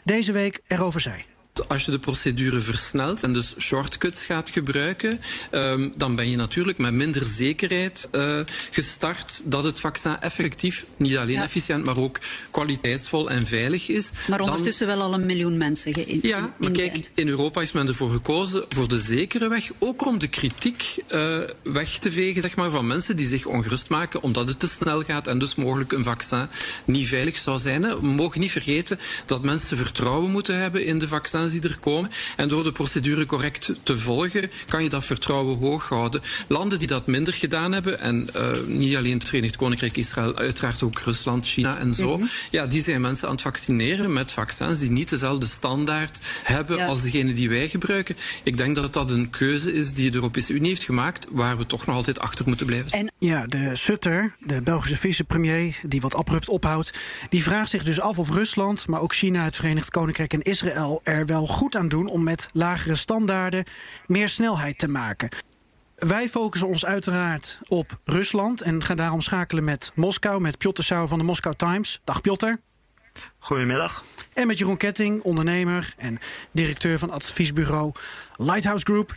[0.03, 1.25] deze week erover zei.
[1.67, 6.77] Als je de procedure versnelt en dus shortcuts gaat gebruiken, um, dan ben je natuurlijk
[6.77, 8.39] met minder zekerheid uh,
[8.71, 11.43] gestart dat het vaccin effectief niet alleen ja.
[11.43, 12.19] efficiënt, maar ook
[12.51, 14.11] kwaliteitsvol en veilig is.
[14.27, 16.39] Maar ondertussen dan, wel al een miljoen mensen geïnfecteerd.
[16.39, 20.19] Ja, maar kijk, in Europa is men ervoor gekozen voor de zekere weg, ook om
[20.19, 24.47] de kritiek uh, weg te vegen zeg maar, van mensen die zich ongerust maken omdat
[24.47, 26.47] het te snel gaat en dus mogelijk een vaccin
[26.85, 27.81] niet veilig zou zijn.
[27.81, 32.11] We mogen niet vergeten dat mensen vertrouwen moeten hebben in de vaccins die er komen.
[32.35, 36.21] En door de procedure correct te volgen, kan je dat vertrouwen hoog houden.
[36.47, 40.83] Landen die dat minder gedaan hebben, en uh, niet alleen het Verenigd Koninkrijk, Israël, uiteraard
[40.83, 42.29] ook Rusland, China en zo, mm -hmm.
[42.51, 46.85] ja, die zijn mensen aan het vaccineren met vaccins die niet dezelfde standaard hebben ja.
[46.85, 48.15] als degene die wij gebruiken.
[48.43, 51.65] Ik denk dat dat een keuze is die de Europese Unie heeft gemaakt, waar we
[51.65, 53.01] toch nog altijd achter moeten blijven staan.
[53.01, 56.93] En ja, de Sutter, de Belgische vicepremier, die wat abrupt ophoudt,
[57.29, 60.99] die vraagt zich dus af of Rusland, maar ook China, het Verenigd Koninkrijk en Israël
[61.03, 63.63] er wel goed aan doen om met lagere standaarden
[64.05, 65.29] meer snelheid te maken.
[65.95, 71.07] Wij focussen ons uiteraard op Rusland en gaan daarom schakelen met Moskou, met Piotr Sauer
[71.07, 72.01] van de Moscow Times.
[72.03, 72.55] Dag Piotr.
[73.39, 74.03] Goedemiddag.
[74.33, 76.19] En met Jeroen Ketting, ondernemer en
[76.51, 77.91] directeur van adviesbureau
[78.35, 79.15] Lighthouse Group.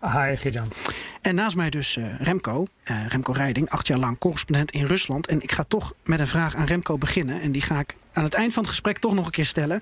[0.00, 0.72] Hi, Geert-Jan.
[1.20, 5.26] En naast mij dus uh, Remco, uh, Remco Rijding, acht jaar lang correspondent in Rusland.
[5.26, 7.40] En ik ga toch met een vraag aan Remco beginnen.
[7.40, 9.80] En die ga ik aan het eind van het gesprek toch nog een keer stellen.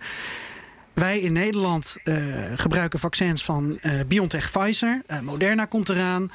[0.94, 5.02] Wij in Nederland uh, gebruiken vaccins van uh, BioNTech Pfizer.
[5.06, 6.32] Uh, Moderna komt eraan.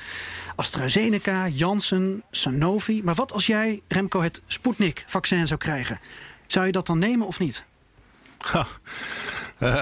[0.55, 3.03] AstraZeneca, Janssen, Sanofi.
[3.03, 5.99] Maar wat als jij, Remco, het Sputnik-vaccin zou krijgen?
[6.47, 7.65] Zou je dat dan nemen of niet?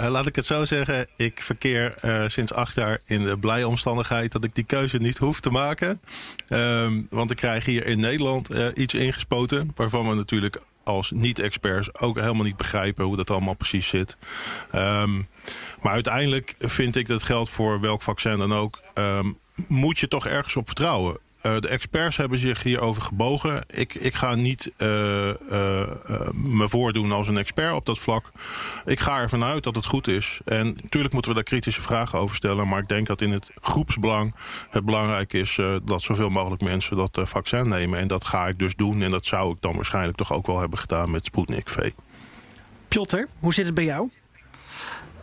[0.08, 1.08] Laat ik het zo zeggen.
[1.16, 1.96] Ik verkeer
[2.28, 6.02] sinds acht jaar in de blije omstandigheid dat ik die keuze niet hoef te maken.
[6.50, 9.72] Uh, want ik krijg hier in Nederland iets ingespoten.
[9.76, 14.18] Waarvan we natuurlijk als niet-experts ook helemaal niet begrijpen hoe dat allemaal precies zit.
[14.76, 15.28] Um,
[15.82, 18.82] maar uiteindelijk vind ik dat geldt voor welk vaccin dan ook.
[18.94, 21.18] Um, moet je toch ergens op vertrouwen.
[21.48, 23.64] Uh, de experts hebben zich hierover gebogen.
[23.68, 24.88] Ik, ik ga niet uh,
[25.28, 25.88] uh,
[26.34, 28.32] me voordoen als een expert op dat vlak.
[28.86, 30.40] Ik ga ervan uit dat het goed is.
[30.46, 32.68] En natuurlijk moeten we daar kritische vragen over stellen.
[32.68, 34.36] Maar ik denk dat in het groepsbelang
[34.70, 38.00] het belangrijk is dat zoveel mogelijk mensen dat vaccin nemen.
[38.00, 39.02] En dat ga ik dus doen.
[39.02, 41.92] En dat zou ik dan waarschijnlijk toch ook wel hebben gedaan met Sputnik V.
[42.88, 44.10] Piotr, hoe zit het bij jou?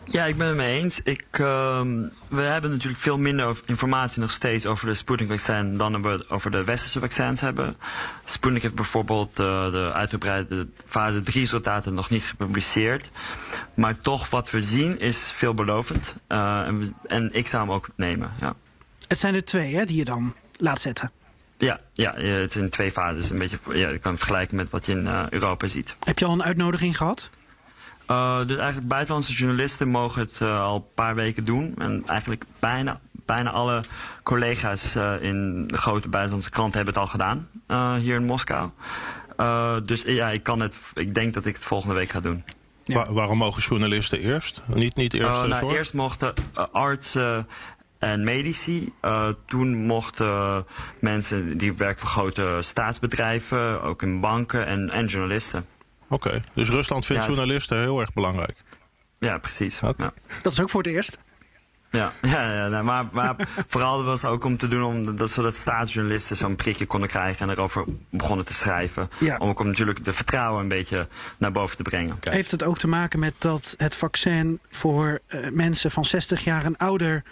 [0.07, 1.01] Ja, ik ben het mee eens.
[1.03, 1.81] Ik, uh,
[2.27, 6.63] we hebben natuurlijk veel minder informatie nog steeds over de Sputnik-vaccin dan we over de
[6.63, 7.77] westerse vaccins hebben.
[8.25, 13.11] Sputnik heeft bijvoorbeeld uh, de uitgebreide fase 3 resultaten nog niet gepubliceerd.
[13.73, 16.15] Maar toch, wat we zien is veelbelovend.
[16.27, 18.55] Uh, en, we, en, ik zou hem ook nemen, ja.
[19.07, 21.11] Het zijn er twee hè, die je dan laat zetten.
[21.57, 23.29] Ja, ja, het zijn twee fases.
[23.29, 25.95] Een beetje, ja, je kan het vergelijken met wat je in Europa ziet.
[26.03, 27.29] Heb je al een uitnodiging gehad?
[28.07, 31.73] Uh, dus eigenlijk buitenlandse journalisten mogen het uh, al een paar weken doen.
[31.77, 33.83] En eigenlijk bijna, bijna alle
[34.23, 37.49] collega's uh, in de grote buitenlandse kranten hebben het al gedaan.
[37.99, 38.69] hier in Moskou.
[39.85, 42.43] dus ja, ik, kan het, ik denk dat ik het volgende week ga doen.
[42.83, 43.13] Ja.
[43.13, 44.61] Waarom mogen journalisten eerst?
[44.65, 45.75] Niet, niet eerst nou, voor?
[45.75, 46.33] Eerst mochten
[46.71, 47.47] artsen
[47.99, 48.93] en medici.
[49.01, 50.65] Uh, toen mochten
[50.99, 55.65] mensen die werken voor grote staatsbedrijven, ook in banken en, en journalisten.
[56.09, 56.43] Oké, okay.
[56.53, 58.57] dus Rusland vindt ja, journalisten heel erg belangrijk.
[59.19, 59.81] Ja, precies.
[59.81, 60.11] Okay.
[60.27, 60.33] Ja.
[60.41, 61.17] Dat is ook voor het eerst.
[61.95, 63.35] Ja, ja, ja maar, maar
[63.67, 67.53] vooral was ook om te doen om dat, zodat staatsjournalisten zo'n prikje konden krijgen en
[67.53, 69.09] erover begonnen te schrijven.
[69.19, 69.37] Ja.
[69.37, 72.19] Om ook om natuurlijk de vertrouwen een beetje naar boven te brengen.
[72.19, 72.35] Kijk.
[72.35, 76.65] Heeft het ook te maken met dat het vaccin voor uh, mensen van 60 jaar
[76.65, 77.23] en ouder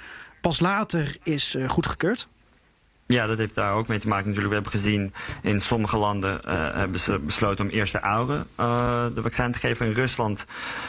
[0.42, 2.28] pas later is uh, goedgekeurd?
[3.06, 4.54] Ja, dat heeft daar ook mee te maken natuurlijk.
[4.54, 9.06] We hebben gezien in sommige landen uh, hebben ze besloten om eerst de ouderen uh,
[9.16, 9.86] de vaccin te geven.
[9.86, 10.46] In Rusland,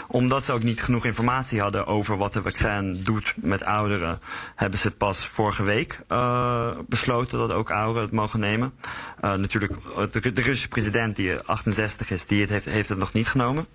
[0.09, 4.21] omdat ze ook niet genoeg informatie hadden over wat de vaccin doet met ouderen,
[4.55, 8.73] hebben ze pas vorige week uh, besloten dat ook ouderen het mogen nemen.
[9.21, 9.73] natuurlijk,
[10.13, 13.67] de, de, Russische president die 68 is, die heeft, heeft het nog niet genomen.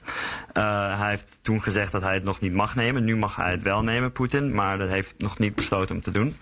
[0.53, 3.03] hij heeft toen gezegd dat hij het nog niet mag nemen.
[3.03, 6.11] Nu mag hij het wel nemen, Poetin, maar dat heeft nog niet besloten om te
[6.11, 6.35] doen.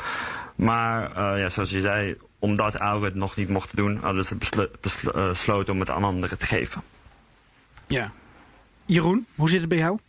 [0.58, 4.38] Maar uh, ja, zoals je zei, omdat ouderen het nog niet mochten doen, hadden ze
[4.58, 6.82] uh, besloten om het aan anderen te geven.
[7.88, 8.12] Ja.
[8.86, 10.00] Jeroen, hoe zit het bij jou?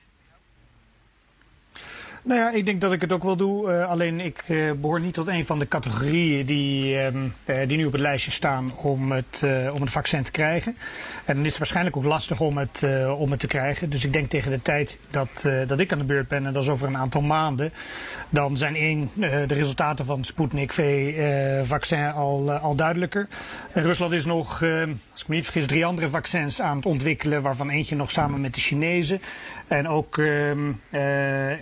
[2.28, 3.70] Nou ja, ik denk dat ik het ook wel doe.
[3.70, 7.76] Uh, alleen ik uh, behoor niet tot een van de categorieën die, um, uh, die
[7.76, 9.42] nu op het lijstje staan om het,
[9.74, 10.74] om het vaccin te krijgen.
[11.24, 12.86] En dan is het waarschijnlijk ook lastig om het,
[13.18, 13.90] om het te krijgen.
[13.90, 16.62] Dus ik denk tegen de tijd dat, dat ik aan de beurt ben, en dat
[16.62, 17.72] is over een aantal maanden,
[18.30, 23.28] dan zijn één de resultaten van Sputnik V-vaccin al, al duidelijker.
[23.72, 24.62] En Rusland is nog,
[25.12, 28.40] als ik me niet vergis, drie andere vaccins aan het ontwikkelen, waarvan eentje nog samen
[28.40, 29.20] met de Chinezen.
[29.68, 30.72] En ook ehm,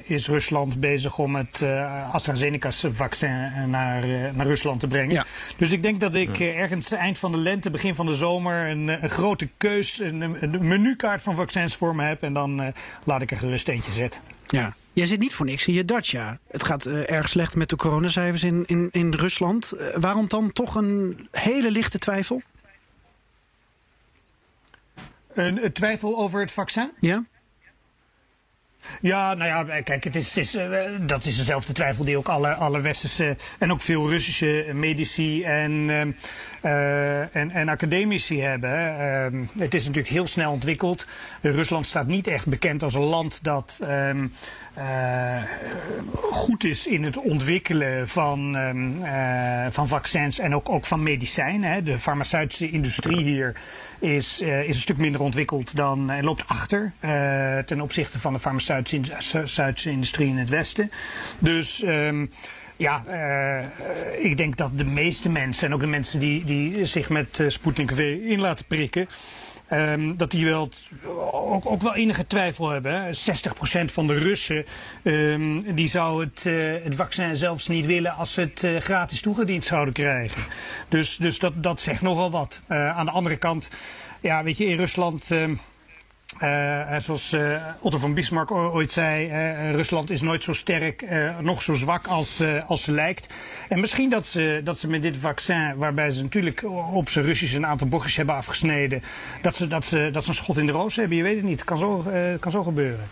[0.04, 5.14] is Rusland bezig om het uh, AstraZeneca-vaccin naar, uh, naar Rusland te brengen.
[5.14, 5.24] Ja.
[5.56, 8.70] Dus ik denk dat ik uh, ergens eind van de lente, begin van de zomer,
[8.70, 12.22] een, een grote keus, een, een, menukaart van vaccins voor me heb.
[12.22, 12.72] En dan
[13.04, 14.20] laat ik er gerust eentje zetten.
[14.46, 14.72] Ja.
[14.92, 16.38] Jij zit niet voor niks in je Dacia.
[16.50, 19.72] Het gaat erg slecht met de coronacijfers in, in, in Rusland.
[19.94, 22.42] waarom dan toch een hele lichte twijfel?
[25.32, 26.90] Een, twijfel over het vaccin?
[27.00, 27.24] Ja.
[29.00, 32.54] Ja, nou ja, kijk, het is, is, uh, dat is dezelfde twijfel die ook alle,
[32.54, 38.70] alle westerse en ook veel Russische medici en, uh, en, en academici hebben.
[38.70, 41.06] Uh, het is natuurlijk heel snel ontwikkeld.
[41.42, 44.26] Rusland staat niet echt bekend als een land dat ehm,
[46.12, 48.56] goed is in het ontwikkelen van,
[49.70, 51.84] van vaccins en ook, ook van medicijnen.
[51.84, 53.54] De farmaceutische industrie hier
[54.00, 56.92] is, uh, is een stuk minder ontwikkeld dan en loopt achter
[57.66, 60.90] ten opzichte van de farmaceutische industrie in het Westen.
[61.38, 61.82] Dus.
[61.82, 62.30] Um,
[62.78, 63.02] ja,
[64.18, 67.48] ik denk dat de meeste mensen, en ook de mensen die, die zich met uh,
[67.48, 69.08] Sputnik V in laten prikken,
[69.72, 70.70] Um, dat die wel
[71.32, 73.06] ook, ook, wel enige twijfel hebben.
[73.06, 73.10] 60%
[73.84, 74.64] van de Russen
[75.02, 79.20] um, die zou het, uh, het vaccin zelfs niet willen als ze het uh, gratis
[79.20, 80.42] toegediend zouden krijgen.
[80.88, 82.60] Dus, dus dat, dat zegt nogal wat.
[82.68, 83.70] Uh, aan de andere kant,
[84.20, 85.30] ja, weet je, in Rusland.
[85.30, 85.60] Um,
[86.40, 89.26] uh, zoals uh, Otto van Bismarck ooit zei,
[89.72, 91.04] Rusland is nooit zo sterk,
[91.40, 93.34] nog zo zwak als, als ze lijkt.
[93.68, 97.54] En misschien dat ze, dat ze met dit vaccin, waarbij ze natuurlijk op zijn Russisch
[97.54, 99.02] een aantal bochtjes hebben afgesneden,
[99.42, 101.16] dat ze, dat, ze, dat ze een schot in de roos hebben.
[101.16, 102.04] Je weet het niet, kan zo,
[102.40, 103.04] kan zo gebeuren.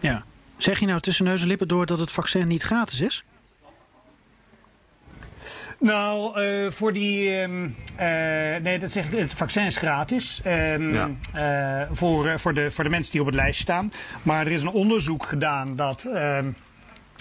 [0.00, 0.24] Ja.
[0.56, 3.24] Zeg je nou tussen neus en lippen door dat het vaccin niet gratis is?
[5.82, 7.40] Nou, uh, voor die.
[7.40, 8.06] Um, uh,
[8.62, 9.18] nee, dat zeg ik.
[9.18, 10.40] Het vaccin is gratis.
[10.46, 11.10] Um, ja.
[11.82, 13.92] uh, voor, voor, de, voor de mensen die op het lijst staan.
[14.22, 16.08] Maar er is een onderzoek gedaan dat.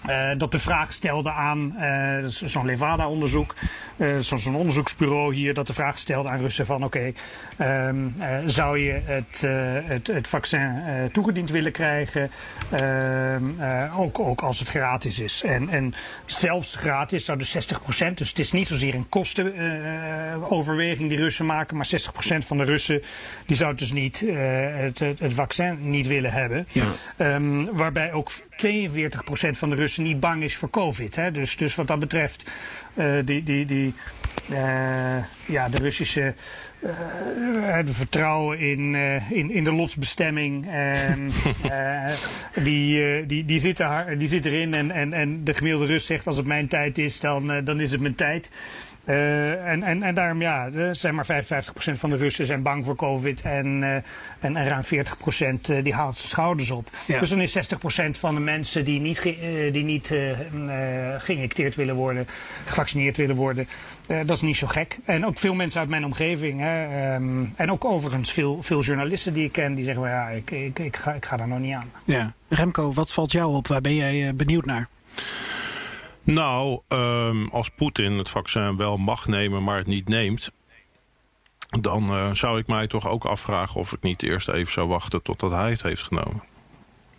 [0.10, 3.56] Uh, dat de vraag stelde aan, uh, zo'n Levada-onderzoek,
[4.02, 7.14] uh, zo'n onderzoeksbureau hier, dat de vraag stelde aan Russen van oké,
[7.58, 9.42] okay, um, zou je het,
[9.86, 10.74] het, het, vaccin
[11.12, 12.32] toegediend willen krijgen,
[12.72, 13.44] ehm,
[13.98, 15.44] ook, ook als het gratis is.
[15.44, 15.94] En, en
[16.26, 21.78] zelfs gratis zou de 60%, dus het is niet zozeer een kostenoverweging die Russen maken,
[21.78, 23.02] maar 60% van de Russen
[23.46, 26.66] die zou dus niet het, het, vaccin niet willen hebben.
[26.70, 26.86] Ja.
[27.36, 28.36] Um, waarbij ook 42%
[29.52, 31.16] van de Russen niet bang is voor COVID.
[31.16, 31.32] Hè?
[31.32, 32.52] Dus, dus wat dat betreft,
[32.96, 36.34] uh, die, die, die, uh, ja, de Russische
[36.80, 38.96] uh, vertrouwen in,
[39.30, 40.66] in, in de lotsbestemming,
[42.64, 44.74] die, die, die, zit er, die zit erin.
[44.74, 47.92] En, en, en de gemiddelde Rus zegt: als het mijn tijd is, dan, dan is
[47.92, 48.50] het mijn tijd.
[49.06, 52.96] Uh, en, en, en daarom, ja, zijn maar 55% van de Russen zijn bang voor
[52.96, 53.42] COVID.
[53.42, 53.96] En, uh,
[54.40, 56.86] en, en ruim 40% die haalt zijn schouders op.
[57.08, 57.20] Ja.
[57.20, 60.14] Dus dan is 60% van de mensen die niet, uh, die niet
[61.18, 62.28] geïnjecteerd willen worden,
[62.66, 63.68] gevaccineerd willen worden.
[64.08, 64.98] dat is niet zo gek.
[65.06, 66.60] En ook veel mensen uit mijn omgeving.
[66.60, 70.28] Hè, um, en ook overigens veel, veel journalisten die ik ken, die zeggen: well, ja,
[70.28, 71.92] ik, ik, ik, ga, ik ga daar nog niet aan.
[72.06, 72.34] Ja.
[72.48, 73.68] Remco, wat valt jou op?
[73.68, 74.88] Waar ben jij benieuwd naar?
[76.24, 80.52] Nou, um, als Poetin het vaccin wel mag nemen, maar het niet neemt...
[81.80, 85.22] dan uh, zou ik mij toch ook afvragen of ik niet eerst even zou wachten
[85.22, 86.44] totdat hij het heeft genomen.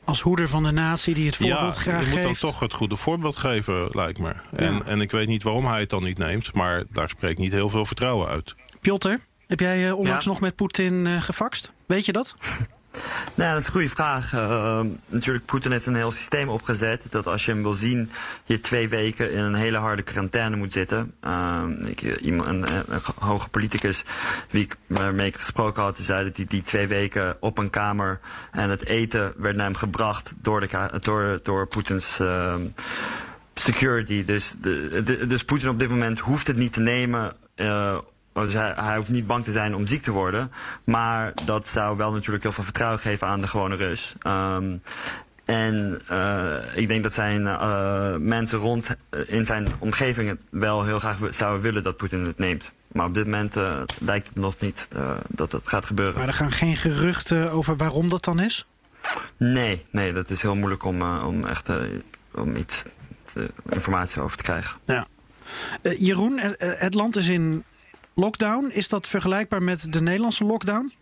[0.04, 2.16] Als hoeder van de natie die het voorbeeld ja, graag geeft?
[2.16, 4.34] je moet dan toch het goede voorbeeld geven, lijkt me.
[4.52, 4.82] En, ja.
[4.82, 6.52] en ik weet niet waarom hij het dan niet neemt...
[6.52, 8.54] maar daar spreekt niet heel veel vertrouwen uit.
[8.80, 9.14] Piotr,
[9.46, 10.30] heb jij uh, onlangs ja.
[10.30, 11.72] nog met Poetin uh, gefaxt?
[11.86, 12.36] Weet je dat?
[13.34, 14.32] Nou, dat is een goede vraag.
[14.32, 17.04] Uh, natuurlijk, Poetin heeft een heel systeem opgezet.
[17.10, 18.10] Dat als je hem wil zien,
[18.44, 21.14] je twee weken in een hele harde quarantaine moet zitten.
[21.24, 22.84] Uh, ik, iemand, een,
[23.18, 24.04] hoge politicus
[24.50, 28.20] wie ik, waarmee ik gesproken had, zei dat hij die twee weken op een kamer
[28.50, 30.68] en het eten werd naar hem gebracht door,
[31.02, 32.20] door, door Poetins
[33.54, 34.24] security.
[34.24, 34.54] Dus,
[35.28, 37.32] dus Poetin op dit moment hoeft het niet te nemen
[38.32, 40.52] dus hij, hij, hoeft niet bang te zijn om ziek te worden.
[40.84, 44.14] Maar dat zou wel natuurlijk heel veel vertrouwen geven aan de gewone Rus.
[44.26, 44.82] Um,
[45.44, 50.98] en uh, ik denk dat zijn uh, mensen rond in zijn omgeving het wel heel
[50.98, 52.70] graag zouden willen dat Poetin het neemt.
[52.92, 54.88] Maar op dit moment uh, lijkt het nog niet
[55.28, 56.18] dat het gaat gebeuren.
[56.18, 58.66] Maar er gaan geen geruchten over waarom dat dan is?
[59.36, 61.70] Nee, nee, dat is heel moeilijk om, om echt
[62.34, 62.84] om iets
[63.32, 64.76] te, informatie over te krijgen.
[64.86, 65.06] Ja.
[65.82, 67.64] Jeroen, het land is in
[68.14, 68.70] lockdown.
[68.72, 70.92] Is dat vergelijkbaar met de Nederlandse lockdown?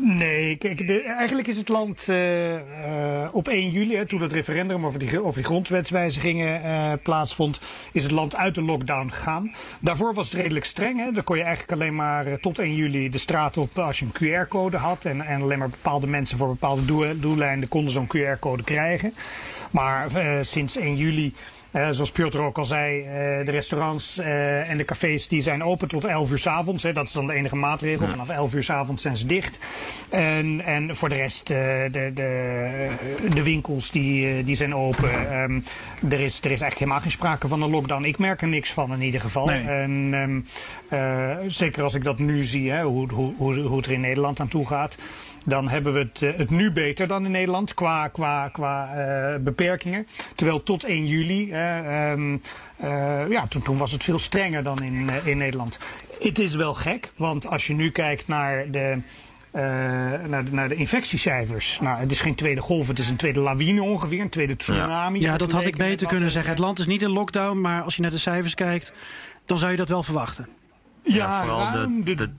[0.00, 4.86] Nee, kijk, eigenlijk is het land uh, uh, op 1 juli, hè, toen het referendum
[4.86, 7.60] over die, over die grondwetswijzigingen uh, plaatsvond,
[7.92, 9.54] is het land uit de lockdown gegaan.
[9.80, 10.98] Daarvoor was het redelijk streng.
[10.98, 11.12] Hè.
[11.12, 14.46] Dan kon je eigenlijk alleen maar tot 1 juli de straat op als je een
[14.46, 15.04] QR-code had.
[15.04, 19.14] En, en alleen maar bepaalde mensen voor bepaalde doeleinden konden zo'n QR-code krijgen.
[19.70, 20.10] Maar
[20.42, 21.34] sinds 1 juli
[21.72, 23.06] uh, zoals Piotr ook al zei, uh,
[23.46, 26.82] de restaurants uh, en de cafés die zijn open tot 11 uur s avonds.
[26.82, 26.92] Hè.
[26.92, 28.04] Dat is dan de enige maatregel.
[28.04, 28.10] Ja.
[28.10, 29.58] Vanaf 11 uur s avonds zijn ze dicht.
[30.10, 32.90] En, en voor de rest, de, de,
[33.34, 35.40] de winkels die, die zijn open.
[35.40, 35.62] Um,
[36.10, 38.04] er, is, er is eigenlijk helemaal geen sprake van een lockdown.
[38.04, 39.46] Ik merk er niks van in ieder geval.
[39.46, 39.62] Nee.
[39.62, 40.44] En um,
[41.50, 44.40] zeker als ik dat nu zie, hè, hoe, hoe, hoe, hoe het er in Nederland
[44.40, 44.98] aan toe gaat
[45.44, 50.06] dan hebben we het, het nu beter dan in Nederland qua, qua, qua uh, beperkingen.
[50.34, 52.42] Terwijl tot 1 juli, uh, um,
[52.84, 55.78] uh, ja, toen, toen was het veel strenger dan in, in Nederland.
[56.20, 58.98] Het is wel gek, want als je nu kijkt naar de.
[59.54, 59.62] Uh,
[60.26, 61.78] naar, de, naar de infectiecijfers.
[61.80, 65.20] Nou, het is geen tweede golf, het is een tweede lawine ongeveer, een tweede tsunami.
[65.20, 66.50] Ja, dat had ik beter kunnen zeggen.
[66.50, 68.92] Het land is niet in lockdown, maar als je naar de cijfers kijkt,
[69.46, 70.48] dan zou je dat wel verwachten.
[71.02, 72.30] Ja, ja vooral de, de, de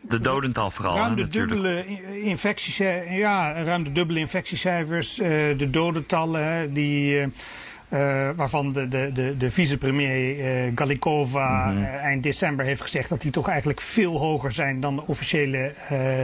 [0.00, 0.96] de dodental vooral.
[0.96, 1.84] Ruim de hè, dubbele
[2.22, 2.76] infecties,
[3.08, 9.36] ja, ruim de dubbele infectiecijfers, uh, de dodentallen, die, uh, uh, waarvan de, de, de,
[9.36, 11.84] de vicepremier Galikova mm -hmm.
[11.84, 15.74] eind december heeft gezegd dat die toch eigenlijk veel hoger zijn dan de officiële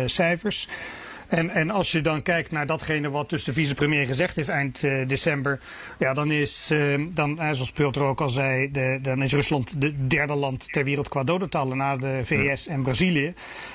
[0.06, 0.68] cijfers.
[1.28, 4.82] En, en als je dan kijkt naar datgene wat dus de vicepremier gezegd heeft eind
[4.82, 5.60] uh, december,
[5.98, 10.06] ja, dan is, uh, dan, zoals Piotr ook al zei, de, dan is Rusland de
[10.06, 13.34] derde land ter wereld qua dodentallen na de VS en Brazilië.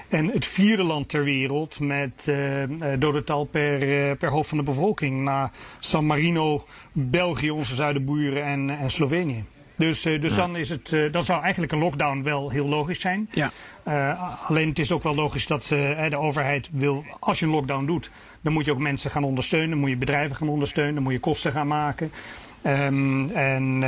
[0.10, 2.64] En het vierde land ter wereld met uh,
[3.00, 8.92] dodental per, per hoofd van de bevolking na San Marino, België, onze zuidenburen en, en
[8.92, 9.46] Slovenië.
[9.82, 10.38] Dus, uh, dus ja.
[10.38, 13.30] dan, is het, uh, dan zou eigenlijk een lockdown wel heel logisch zijn.
[13.32, 13.52] Ja.
[13.88, 17.52] Uh, alleen het is ook wel logisch dat ze, de overheid wil, als je een
[17.52, 20.94] lockdown doet, dan moet je ook mensen gaan ondersteunen, dan moet je bedrijven gaan ondersteunen,
[20.94, 22.12] dan moet je kosten gaan maken.
[22.66, 23.84] Um, en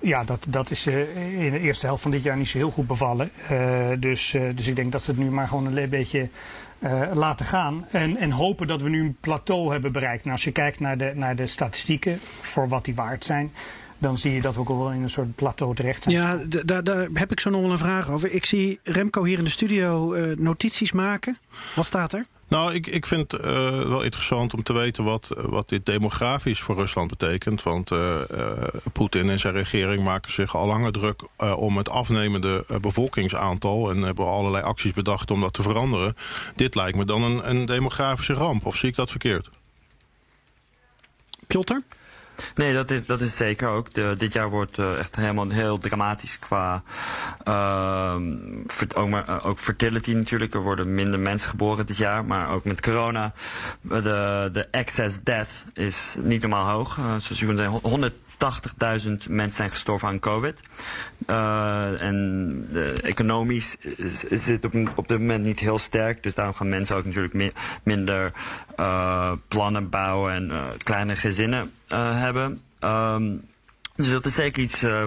[0.00, 2.86] ja, dat, dat is in de eerste helft van dit jaar niet zo heel goed
[2.86, 3.30] bevallen.
[3.98, 6.28] dus, dus ik denk dat ze het nu maar gewoon een beetje
[6.78, 7.86] uh, laten gaan.
[7.90, 10.22] En, en hopen dat we nu een plateau hebben bereikt.
[10.22, 13.52] Nou, als je kijkt naar de, naar de statistieken, voor wat die waard zijn
[13.98, 16.14] dan zie je dat we ook wel in een soort plateau terecht zijn.
[16.14, 18.32] Ja, daar, daar heb ik zo nog wel een vraag over.
[18.32, 21.38] Ik zie Remco hier in de studio uh, notities maken.
[21.74, 22.26] Wat staat er?
[22.48, 23.46] Nou, ik, ik vind het uh,
[23.88, 27.62] wel interessant om te weten wat, wat dit demografisch voor Rusland betekent.
[27.62, 31.22] Want uh, uh, Poetin en zijn regering maken zich al langer druk
[31.56, 33.90] om het afnemende bevolkingsaantal.
[33.90, 36.14] En hebben allerlei acties bedacht om dat te veranderen.
[36.56, 38.66] Dit lijkt me dan een, een demografische ramp.
[38.66, 39.48] Of zie ik dat verkeerd?
[41.46, 41.74] Piotr?
[42.54, 43.94] Nee, dat is, dat is zeker ook.
[43.94, 46.82] De, dit jaar wordt uh, echt helemaal heel dramatisch qua
[47.48, 48.16] uh,
[48.94, 50.54] ook, maar, ook fertility natuurlijk.
[50.54, 52.24] Er worden minder mensen geboren dit jaar.
[52.24, 53.32] Maar ook met corona.
[53.80, 56.94] De, de excess death is niet normaal hoog.
[56.94, 60.62] Zoals je kunt zeggen, 100 80.000 mensen zijn gestorven aan COVID.
[61.26, 63.76] Uh, en de, economisch
[64.28, 66.22] is, het op, op dit moment niet heel sterk.
[66.22, 68.32] Dus daarom gaan mensen ook natuurlijk mi minder
[68.78, 70.52] uh, plannen bouwen en
[70.84, 72.60] kleine gezinnen hebben.
[72.80, 73.42] Um,
[73.96, 75.04] dus dat is zeker iets uh,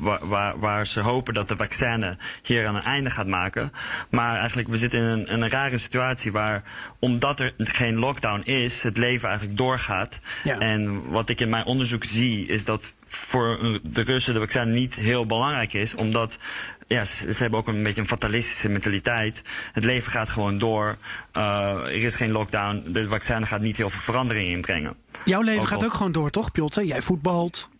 [0.00, 3.72] waar, waar, waar, ze hopen dat de vaccin hier aan een einde gaat maken.
[4.10, 6.62] Maar eigenlijk, we zitten in een, een rare situatie waar,
[6.98, 10.18] omdat er geen lockdown is, het leven eigenlijk doorgaat.
[10.44, 10.58] Ja.
[10.58, 14.94] En wat ik in mijn onderzoek zie, is dat voor de Russen de vaccin niet
[14.94, 16.38] heel belangrijk is, omdat
[16.86, 19.42] ja, ze, ze, hebben ook een beetje een fatalistische mentaliteit.
[19.72, 20.96] Het leven gaat gewoon door.
[21.32, 21.42] Uh,
[21.84, 22.84] er is geen lockdown.
[22.92, 24.96] De vaccin gaat niet heel veel verandering inbrengen.
[25.24, 26.80] Jouw leven ook gaat ook gewoon door, toch, Piotr?
[26.80, 27.70] Jij voetbalt.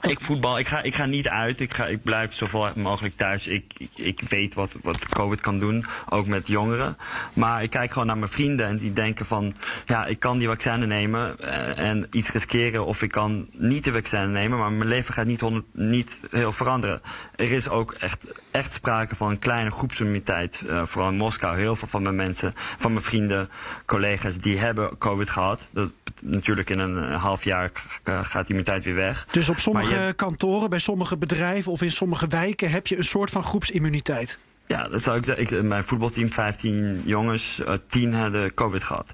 [0.00, 1.60] Ik voetbal, ik ga, ik ga niet uit.
[1.60, 3.46] Ik, ga, ik blijf zoveel mogelijk thuis.
[3.46, 6.96] Ik, ik, ik, weet wat, wat COVID kan doen, ook met jongeren.
[7.32, 9.54] Maar ik kijk gewoon naar mijn vrienden en die denken van...
[9.86, 11.38] ja, ik kan die vaccin nemen
[11.76, 12.86] en iets riskeren...
[12.86, 16.52] of ik kan niet de vaccin nemen, maar mijn leven gaat niet, honderd, niet heel
[16.52, 17.02] veranderen.
[17.36, 20.62] Er is ook echt, echt sprake van een kleine groepsimmuniteit.
[20.66, 21.58] Uh, vooral in Moskou.
[21.58, 23.50] Heel veel van mijn mensen, van mijn vrienden,
[23.86, 24.38] collega's...
[24.38, 25.68] die hebben COVID gehad.
[25.72, 25.90] Dat,
[26.22, 27.70] natuurlijk in een half jaar
[28.02, 29.26] gaat die immuniteit weer weg.
[29.30, 30.12] Dus op sommige je...
[30.16, 34.38] kantoren, bij sommige bedrijven of in sommige wijken heb je een soort van groepsimmuniteit.
[34.66, 35.58] Ja, dat zou ik zeggen.
[35.58, 39.12] Ik, mijn voetbalteam, 15 jongens, uh, 10 hadden COVID gehad.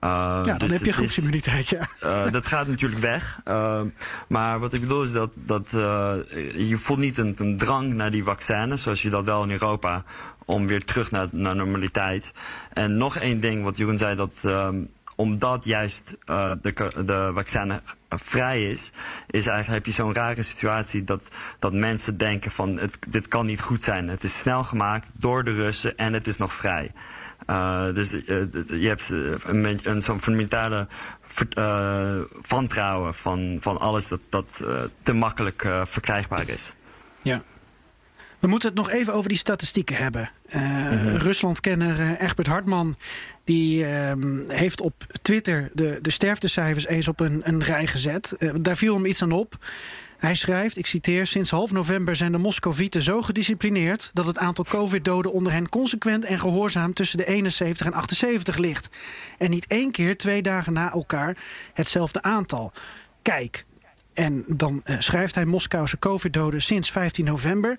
[0.00, 1.88] ja, dan dus heb je groepsimmuniteit, ja.
[2.00, 3.40] eh, dat gaat natuurlijk weg.
[3.44, 3.82] Eh,
[4.28, 6.14] maar wat ik bedoel is dat, dat eh,
[6.68, 10.04] je voelt niet een, een drang naar die vaccins, zoals je dat wel in Europa,
[10.44, 12.32] om weer terug naar, naar normaliteit.
[12.72, 14.84] En nog één ding wat Jeroen zei, dat ehm,
[15.20, 16.72] omdat juist eh, de,
[17.06, 18.92] de vaccin vrij is,
[19.26, 23.46] is eigenlijk heb je zo'n rare situatie dat, dat mensen denken van het, dit kan
[23.46, 24.08] niet goed zijn.
[24.08, 26.92] Het is snel gemaakt door de Russen en het is nog vrij.
[27.46, 28.22] Uh, dus uh,
[28.80, 30.86] je hebt uh, een, een zo'n fundamentale
[32.48, 34.62] wantrouwen van, van alles dat, dat
[35.02, 36.74] te makkelijk verkrijgbaar is.
[37.22, 37.42] Ja.
[38.38, 40.30] We moeten het nog even over die statistieken hebben.
[40.52, 41.16] Mm-hmm.
[41.16, 42.96] Ruslandkenner Egbert Hartman
[43.50, 43.84] die
[44.48, 48.36] heeft op Twitter de, de sterftecijfers eens op een, een rij gezet.
[48.60, 49.58] daar viel hem iets aan op.
[50.18, 54.10] Hij schrijft, ik citeer, sinds half november zijn de Moscovieten zo gedisciplineerd...
[54.12, 58.88] dat het aantal covid-doden onder hen consequent en gehoorzaam tussen de 71 en 78 ligt.
[59.38, 61.36] En niet één keer twee dagen na elkaar
[61.72, 62.72] hetzelfde aantal.
[63.22, 63.64] Kijk,
[64.20, 67.76] en dan uh, schrijft hij Moskouse covid-doden sinds 15 november.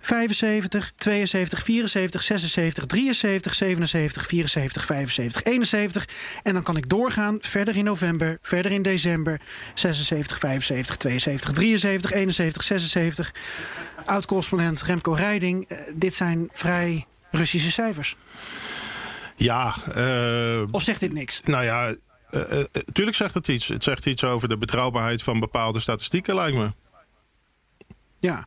[0.00, 6.08] 75, 72, 74, 76, 73, 77, 74, 75, 71.
[6.42, 9.40] En dan kan ik doorgaan verder in november, verder in december.
[9.74, 13.34] 76, 75, 72, 73, 71, 76.
[14.04, 15.70] Oud-correspondent Remco Rijding.
[15.70, 18.16] Uh, dit zijn vrij Russische cijfers.
[19.36, 19.74] Ja.
[19.96, 21.40] Uh, of zegt dit niks?
[21.44, 21.94] Nou ja,
[22.92, 23.68] tuurlijk zegt het iets.
[23.68, 26.72] Het zegt iets over de betrouwbaarheid van bepaalde statistieken, lijkt me.
[28.18, 28.46] Ja.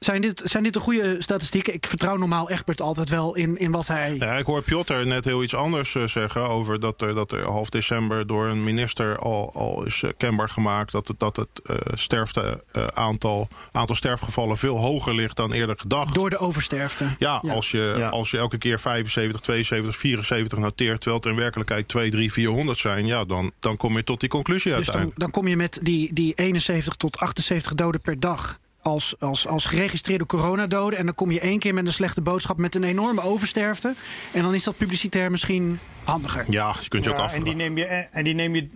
[0.00, 1.74] Zijn dit, zijn dit de goede statistieken?
[1.74, 4.14] Ik vertrouw normaal Egbert altijd wel in, in wat hij...
[4.18, 7.46] Ja, ik hoor Piotr net heel iets anders uh, zeggen over dat er, dat er
[7.46, 11.48] half december door een minister al, al is uh, kenbaar gemaakt dat het, dat het
[11.64, 16.14] uh, sterfte, aantal, aantal sterfgevallen veel hoger ligt dan eerder gedacht.
[16.14, 17.04] Door de oversterfte.
[17.18, 17.52] Ja, ja.
[17.52, 18.08] Als, je, ja.
[18.08, 22.78] als je elke keer 75, 72, 74 noteert, terwijl het in werkelijkheid 2, 3, 400
[22.78, 25.18] zijn, ja, dan, dan kom je tot die conclusie dus uiteindelijk.
[25.18, 29.46] Dan, dan kom je met die, die 71 tot 78 doden per dag als, als,
[29.46, 30.98] als geregistreerde coronadoden.
[30.98, 33.94] En dan kom je één keer met een slechte boodschap met een enorme oversterfte.
[34.32, 36.44] En dan is dat publicitair misschien handiger.
[36.48, 37.50] Ja, je kunt je ja, ook afvragen.
[37.50, 38.68] En die neem je, en die neem je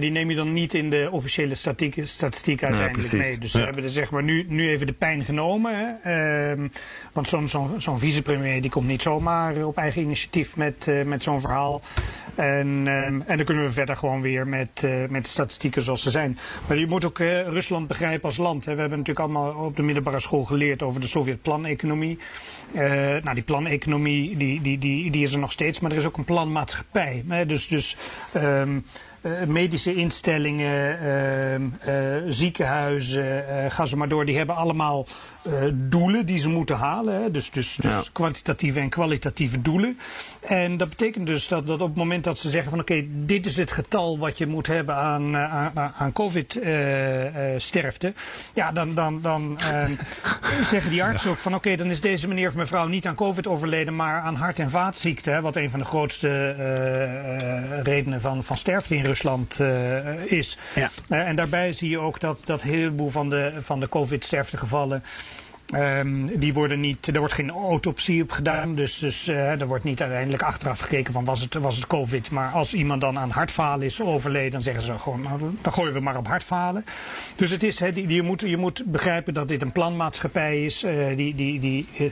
[0.00, 3.38] die neem je dan niet in de officiële statiek, statistiek uiteindelijk ja, mee.
[3.38, 3.64] Dus ze ja.
[3.64, 5.72] hebben er zeg maar nu, nu even de pijn genomen.
[6.02, 6.50] Hè?
[6.50, 6.72] Um,
[7.12, 11.22] want zo'n zo'n zo'n vicepremier die komt niet zomaar op eigen initiatief met, uh, met
[11.22, 11.82] zo'n verhaal.
[12.34, 16.10] En, um, en dan kunnen we verder gewoon weer met, uh, met statistieken zoals ze
[16.10, 16.38] zijn.
[16.68, 18.64] Maar je moet ook uh, Rusland begrijpen als land.
[18.64, 18.74] Hè.
[18.74, 22.18] We hebben natuurlijk allemaal op de middelbare school geleerd over de Sovjet-planeconomie.
[22.72, 26.16] nou, die planeconomie die, die, die, die is er nog steeds, maar er is ook
[26.16, 27.24] een planmaatschappij.
[27.28, 27.46] Hè.
[27.46, 27.96] Dus, dus
[28.36, 28.84] um,
[29.22, 35.06] uh, medische instellingen, uh, uh, ziekenhuizen, ga zo maar door, die hebben allemaal
[35.74, 37.22] doelen die ze moeten halen.
[37.22, 37.30] Hè?
[37.30, 38.02] Dus, dus, dus Ja.
[38.12, 39.98] kwantitatieve en kwalitatieve doelen.
[40.40, 43.46] En dat betekent dus dat, dat op het moment dat ze zeggen van oké, dit
[43.46, 48.12] is het getal wat je moet hebben aan, aan, aan COVID-sterfte.
[48.54, 49.58] ja, dan, dan, dan
[50.70, 53.46] zeggen die artsen ook van oké, dan is deze meneer of mevrouw niet aan COVID
[53.46, 55.34] overleden, maar aan hart- en vaatziekten.
[55.34, 60.58] hè, Wat een van de grootste eh, redenen van, van sterfte in Rusland eh, is.
[60.74, 60.90] Ja.
[61.08, 65.02] Eh, en daarbij zie je ook dat, dat een heleboel van de, van de COVID-sterftegevallen.
[65.72, 68.74] Ehm, die worden niet, er wordt geen autopsie op gedaan.
[68.74, 72.30] Dus, dus eh, er wordt niet uiteindelijk achteraf gekeken van was het, was het COVID.
[72.30, 75.92] Maar als iemand dan aan hartfalen is overleden, dan zeggen ze gewoon, nou, dan gooien
[75.92, 76.84] we maar op hartfalen.
[77.36, 80.82] Dus het is, je, moet, je moet begrijpen dat dit een planmaatschappij is.
[80.82, 82.06] eh, die, die, die, eh,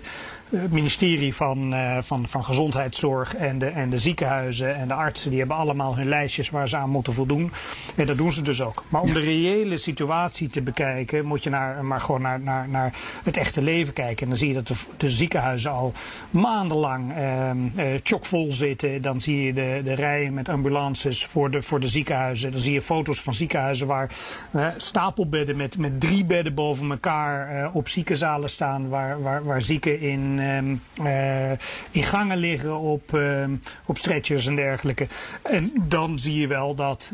[0.51, 5.39] het ministerie van, van, van Gezondheidszorg en de, en de ziekenhuizen en de artsen, die
[5.39, 7.53] hebben allemaal hun lijstjes waar ze aan moeten voldoen.
[7.95, 8.85] En dat doen ze dus ook.
[8.89, 12.95] Maar om de reële situatie te bekijken, moet je naar, maar gewoon naar, naar, naar
[13.25, 14.22] het echte leven kijken.
[14.22, 15.92] En dan zie je dat de, de ziekenhuizen al
[16.30, 19.03] maandenlang eh, eh, chockvol zitten.
[19.03, 22.51] Dan zie je de, de rijen met ambulances voor de, voor de ziekenhuizen.
[22.51, 24.11] Dan zie je foto's van ziekenhuizen waar
[24.53, 28.88] eh, stapelbedden met, met drie bedden boven elkaar eh, op ziekenzalen staan.
[28.88, 31.51] Waar, waar, waar zieken in, ehm, eh,
[31.90, 35.07] in gangen liggen op, ehm, op stretchers en dergelijke.
[35.42, 37.12] En dan zie je wel dat.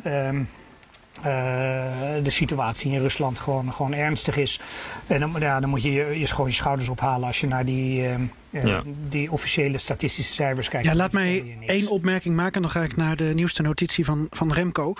[1.22, 4.60] Eh, de situatie in Rusland gewoon, gewoon ernstig is.
[5.06, 7.64] En dan, ja, dan moet je je, je gewoon je schouders ophalen als je naar
[7.64, 8.26] die, ehm, eh,
[8.64, 8.82] Ja.
[9.08, 10.86] die officiële statistische cijfers kijkt.
[10.86, 12.54] Ja, laat mij één opmerking maken.
[12.54, 14.94] En dan ga ik naar de nieuwste notitie van, van Remco.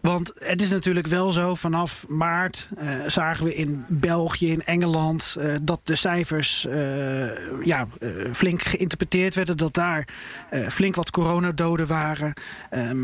[0.00, 5.36] Want het is natuurlijk wel zo, vanaf maart eh, zagen we in België, in Engeland...
[5.38, 6.76] eh, dat de cijfers eh,
[7.66, 9.56] ja, eh, flink geïnterpreteerd werden.
[9.56, 10.08] Dat daar
[10.50, 12.32] eh, flink wat coronadoden waren.
[12.70, 12.96] Ehm,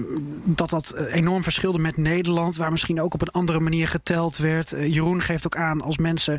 [0.44, 2.56] dat dat eh, enorm verschilde met Nederland...
[2.56, 4.72] waar misschien ook op een andere manier geteld werd.
[4.72, 6.38] Eh, Jeroen geeft ook aan als mensen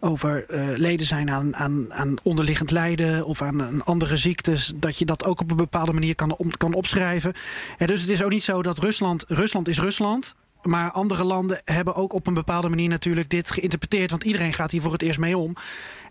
[0.00, 2.99] overleden zijn aan, aan, aan onderliggend lijden...
[3.24, 6.74] of aan een andere ziektes, dat je dat ook op een bepaalde manier kan, kan
[6.74, 7.32] opschrijven.
[7.78, 10.34] En dus het is ook niet zo dat Rusland, Rusland is Rusland.
[10.62, 14.10] Maar andere landen hebben ook op een bepaalde manier natuurlijk dit geïnterpreteerd.
[14.10, 15.56] Want iedereen gaat hier voor het eerst mee om.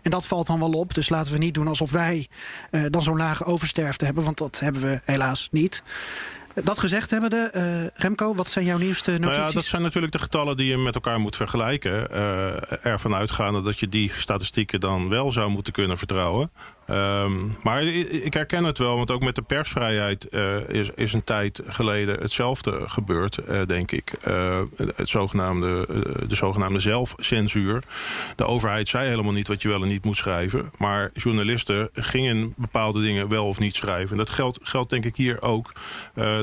[0.02, 0.94] En dat valt dan wel op.
[0.94, 2.28] Dus laten we niet doen alsof wij
[2.70, 4.24] uh, dan zo'n lage oversterfte hebben.
[4.24, 5.82] Want dat hebben we helaas niet.
[6.54, 9.36] Dat gezegd hebben de uh, Remco, wat zijn jouw nieuwste notities?
[9.36, 12.08] Nou ja, dat zijn natuurlijk de getallen die je met elkaar moet vergelijken.
[12.12, 16.50] Uh, ervan uitgaande dat je die statistieken dan wel zou moeten kunnen vertrouwen.
[16.90, 21.24] Um, maar ik herken het wel, want ook met de persvrijheid uh, is, is een
[21.24, 24.12] tijd geleden hetzelfde gebeurd, uh, denk ik.
[24.28, 25.86] Uh, het zogenaamde,
[26.28, 27.82] de zogenaamde zelfcensuur.
[28.36, 30.70] De overheid zei helemaal niet wat je wel en niet moet schrijven.
[30.78, 34.10] Maar journalisten gingen bepaalde dingen wel of niet schrijven.
[34.10, 35.72] En dat geldt, geldt denk ik hier ook.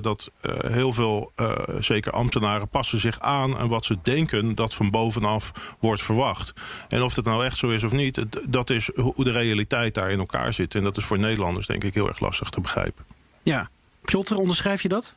[0.01, 0.31] dat
[0.67, 1.31] heel veel,
[1.79, 6.53] zeker ambtenaren, passen zich aan aan wat ze denken dat van bovenaf wordt verwacht.
[6.87, 10.11] En of dat nou echt zo is of niet, dat is hoe de realiteit daar
[10.11, 10.79] in elkaar zitten.
[10.79, 13.05] En dat is voor Nederlanders denk ik heel erg lastig te begrijpen.
[13.43, 13.69] Ja.
[14.01, 15.13] Piotr, onderschrijf je dat?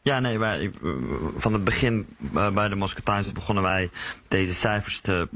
[0.00, 0.70] Ja, nee, wij,
[1.36, 2.06] van het begin
[2.52, 3.90] bij de Moscow Times begonnen wij
[4.28, 5.28] deze cijfers te,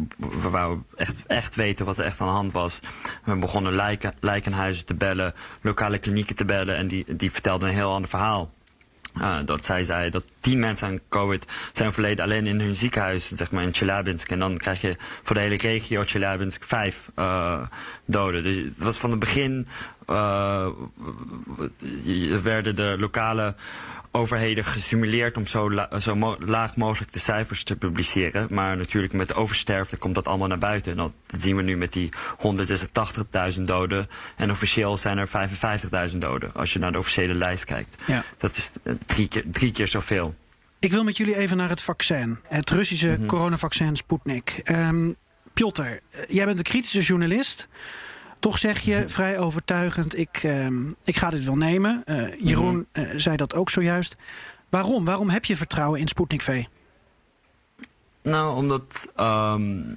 [0.50, 2.80] waar we echt, echt weten wat er echt aan de hand was.
[3.24, 7.74] We begonnen lijken, lijkenhuizen te bellen, lokale klinieken te bellen en die, die vertelden een
[7.74, 8.50] heel ander verhaal.
[9.20, 13.30] Uh, dat zij zei dat tien mensen aan COVID zijn verleden alleen in hun ziekenhuis,
[13.34, 14.30] zeg maar in Chelyabinsk.
[14.30, 17.62] En dan krijg je voor de hele regio Chelyabinsk vijf uh,
[18.04, 18.42] doden.
[18.42, 19.66] Dus het was van het begin
[22.42, 23.54] werden de lokale
[24.10, 28.46] overheden gestimuleerd om zo, la zo mo laag mogelijk de cijfers te publiceren.
[28.50, 30.92] Maar natuurlijk met de oversterfte komt dat allemaal naar buiten.
[30.92, 32.12] En dat zien we nu met die
[33.56, 34.06] 186.000 doden.
[34.36, 35.28] En officieel zijn er
[36.10, 37.96] 55.000 doden, als je naar de officiële lijst kijkt.
[38.06, 38.24] Ja.
[38.38, 38.72] Dat is
[39.06, 40.34] drie keer, drie keer zoveel.
[40.78, 42.38] Ik wil met jullie even naar het vaccin.
[42.48, 43.26] Het Russische mm -hmm.
[43.26, 44.60] coronavaccin Sputnik.
[44.64, 45.16] Um,
[45.54, 45.82] Piotr,
[46.28, 47.68] jij bent een kritische journalist.
[48.42, 50.66] Toch zeg je vrij overtuigend, ik, uh,
[51.04, 52.02] ik ga dit wel nemen.
[52.06, 54.16] Uh, Jeroen uh, zei dat ook zojuist.
[54.68, 55.04] Waarom?
[55.04, 56.64] Waarom heb je vertrouwen in Sputnik V?
[58.22, 59.96] Nou, omdat um,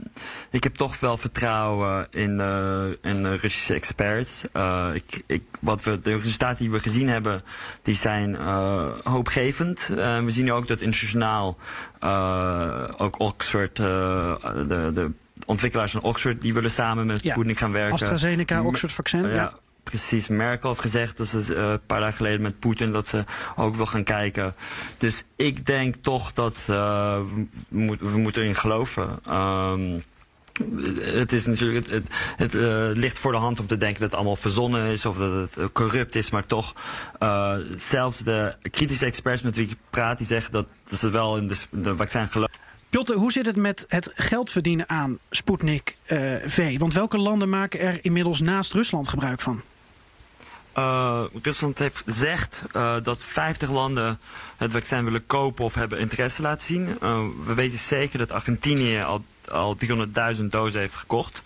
[0.50, 2.30] ik heb toch wel vertrouwen in,
[3.02, 4.44] in de Russische experts.
[4.54, 7.44] Uh, ik, ik, wat we, de resultaten die we gezien hebben,
[7.82, 9.88] die zijn uh, hoopgevend.
[9.88, 11.58] we zien nu ook dat internationaal
[12.98, 15.12] ook Oxford, de, de
[15.46, 17.20] ontwikkelaars van Oxford die willen samen met.
[17.20, 17.94] Sputnik gaan werken.
[17.94, 19.28] AstraZeneca, Oxford vaccin.
[19.28, 19.54] ja.
[19.84, 23.24] Precies, Merkel heeft gezegd dat ze uh, een paar dagen geleden met Poetin dat ze
[23.56, 24.56] ook wil gaan kijken.
[24.98, 29.20] Dus ik denk toch dat uh, we, moet, we moeten erin geloven.
[29.30, 30.04] Um,
[31.00, 34.10] het is natuurlijk, het, het, het uh, ligt voor de hand om te denken dat
[34.10, 36.74] het allemaal verzonnen is of dat het corrupt is, maar toch,
[37.20, 41.38] uh, zelfs de kritische experts met wie ik praat, die zeggen dat, dat ze wel
[41.38, 42.55] in de, de vaccin geloven.
[42.96, 46.78] Jotte, hoe zit het met het geld verdienen aan Sputnik uh, V?
[46.78, 49.62] Want welke landen maken er inmiddels naast Rusland gebruik van?
[50.78, 54.20] Uh, Rusland heeft gezegd uh, dat 50 landen
[54.58, 56.98] het vaccin willen kopen of hebben interesse laten zien.
[57.46, 59.78] We weten zeker dat Argentinië al, al
[60.38, 61.42] 300.000 dozen heeft gekocht.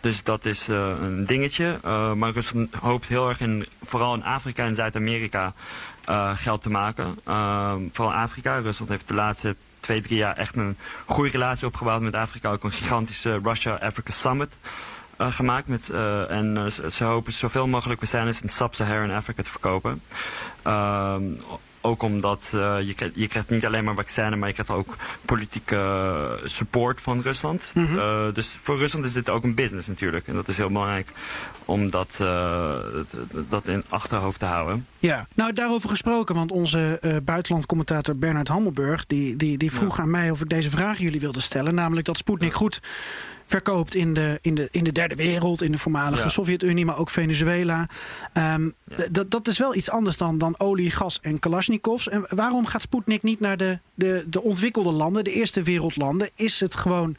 [0.00, 1.78] Dus dat is een dingetje.
[2.16, 5.52] maar Rusland hoopt heel erg in, vooral in Afrika en Zuid-Amerika
[6.34, 7.14] geld te maken.
[7.92, 8.58] vooral Afrika.
[8.58, 9.56] Rusland heeft de laatste
[9.88, 10.76] twee, drie jaar echt een
[11.06, 12.50] goede relatie opgebouwd met Afrika.
[12.50, 14.56] Ook een gigantische Russia-Africa Summit
[15.18, 15.68] uh, gemaakt.
[15.68, 20.02] Met, uh, en uh, ze, hopen zoveel mogelijk vaccins in Sub-Saharan Afrika te verkopen.
[21.80, 26.40] Ook omdat je, krijgt, je krijgt niet alleen maar vaccinen, maar je krijgt ook politieke
[26.44, 27.70] support van Rusland.
[27.74, 28.32] Mm -hmm.
[28.32, 30.26] dus voor Rusland is dit ook een business natuurlijk.
[30.26, 31.08] En dat is heel belangrijk
[31.64, 32.74] om dat, uh,
[33.48, 34.86] dat in achterhoofd te houden.
[34.98, 39.06] Ja, nou daarover gesproken, want onze buitenlandcommentator Bernard Hammelburg...
[39.06, 40.02] die, die, die vroeg ja.
[40.02, 41.74] aan mij of ik deze vraag jullie wilde stellen.
[41.74, 42.80] Namelijk dat Sputnik goed
[43.48, 46.28] verkoopt in de, in de, in de derde wereld, in de voormalige ja.
[46.28, 47.88] Sovjet-Unie, maar ook Venezuela.
[48.34, 49.24] Um, ja.
[49.28, 52.08] Dat is wel iets anders dan, dan olie, gas en Kalashnikovs.
[52.08, 56.30] En waarom gaat Sputnik niet naar de, de, de ontwikkelde landen, de eerste wereldlanden?
[56.34, 57.16] Is het gewoon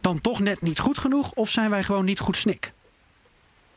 [0.00, 2.72] dan toch net niet goed genoeg of zijn wij gewoon niet goed snik?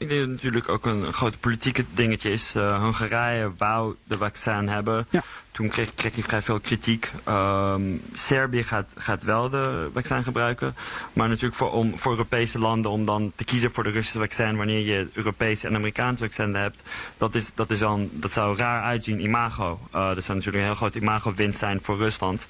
[0.01, 2.53] Ik denk dat het natuurlijk ook een, een groot politieke dingetje is.
[2.55, 5.07] Uh, Hongarije wou de vaccin hebben.
[5.09, 5.23] Ja.
[5.51, 7.11] Toen kreeg, kreeg hij vrij veel kritiek.
[7.27, 10.75] Um, Servië gaat, gaat wel de vaccin gebruiken.
[11.13, 14.57] Maar natuurlijk voor, om, voor Europese landen om dan te kiezen voor de Russische vaccin...
[14.57, 16.81] wanneer je Europese en Amerikaanse vaccin hebt...
[17.17, 19.79] dat, is, dat, is wel een, dat zou raar uitzien, imago.
[19.95, 22.47] Uh, dat zou natuurlijk een heel groot imago-winst zijn voor Rusland.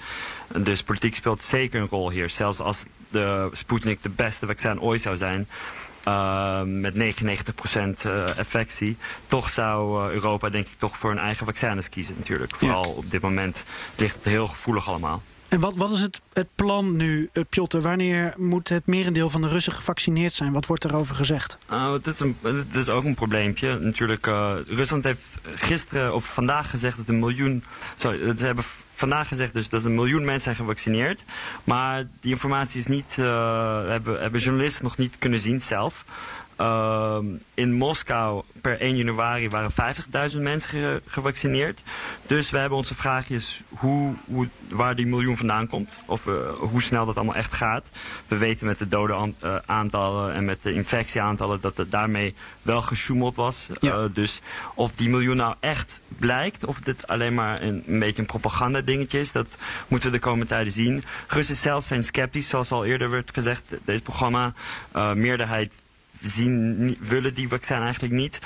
[0.58, 2.30] Dus politiek speelt zeker een rol hier.
[2.30, 5.48] Zelfs als de Sputnik de beste vaccin ooit zou zijn...
[6.08, 6.98] Uh, met 99%
[8.06, 8.98] uh, effectie.
[9.28, 12.56] Toch zou uh, Europa denk ik toch voor een eigen vaccins kiezen natuurlijk.
[12.56, 12.90] Vooral ja.
[12.90, 13.64] op dit moment
[13.98, 15.22] ligt het heel gevoelig allemaal.
[15.52, 17.78] En wat, wat is het, het plan nu, uh, Piotr?
[17.78, 20.52] Wanneer moet het merendeel van de Russen gevaccineerd zijn?
[20.52, 21.58] Wat wordt erover gezegd?
[21.72, 23.80] Uh, dat, is een, dat is ook een probleempje.
[23.80, 27.64] Natuurlijk, uh, Rusland heeft gisteren of vandaag gezegd dat een miljoen.
[27.96, 28.64] Sorry, ze hebben
[29.02, 31.24] vandaag gezegd dus dat een miljoen mensen zijn gevaccineerd.
[31.64, 33.26] Maar die informatie is niet, uh,
[33.88, 36.06] hebben, hebben journalisten nog niet kunnen zien zelf.
[36.62, 37.18] Uh,
[37.54, 39.72] in Moskou per 1 januari waren
[40.32, 41.82] 50.000 mensen ge gevaccineerd.
[42.28, 45.98] Dus we hebben onze vraagjes hoe, hoe, waar die miljoen vandaan komt.
[46.06, 47.88] Of uh, hoe snel dat allemaal echt gaat.
[48.28, 52.82] We weten met de dode uh, aantallen en met de infectieaantallen dat het daarmee wel
[52.82, 53.70] gesjoemeld was.
[53.80, 54.08] Ja.
[54.08, 54.42] dus
[54.76, 58.82] of die miljoen nou echt blijkt, of dit alleen maar een, een beetje een propaganda
[58.82, 59.48] dingetje is, dat
[59.88, 61.04] moeten we de komende tijden zien.
[61.28, 63.74] Russen zelf zijn sceptisch, zoals al eerder werd gezegd.
[63.86, 64.54] Dit programma,
[65.14, 65.74] meerderheid
[66.24, 68.40] zien, willen die vaccin eigenlijk niet.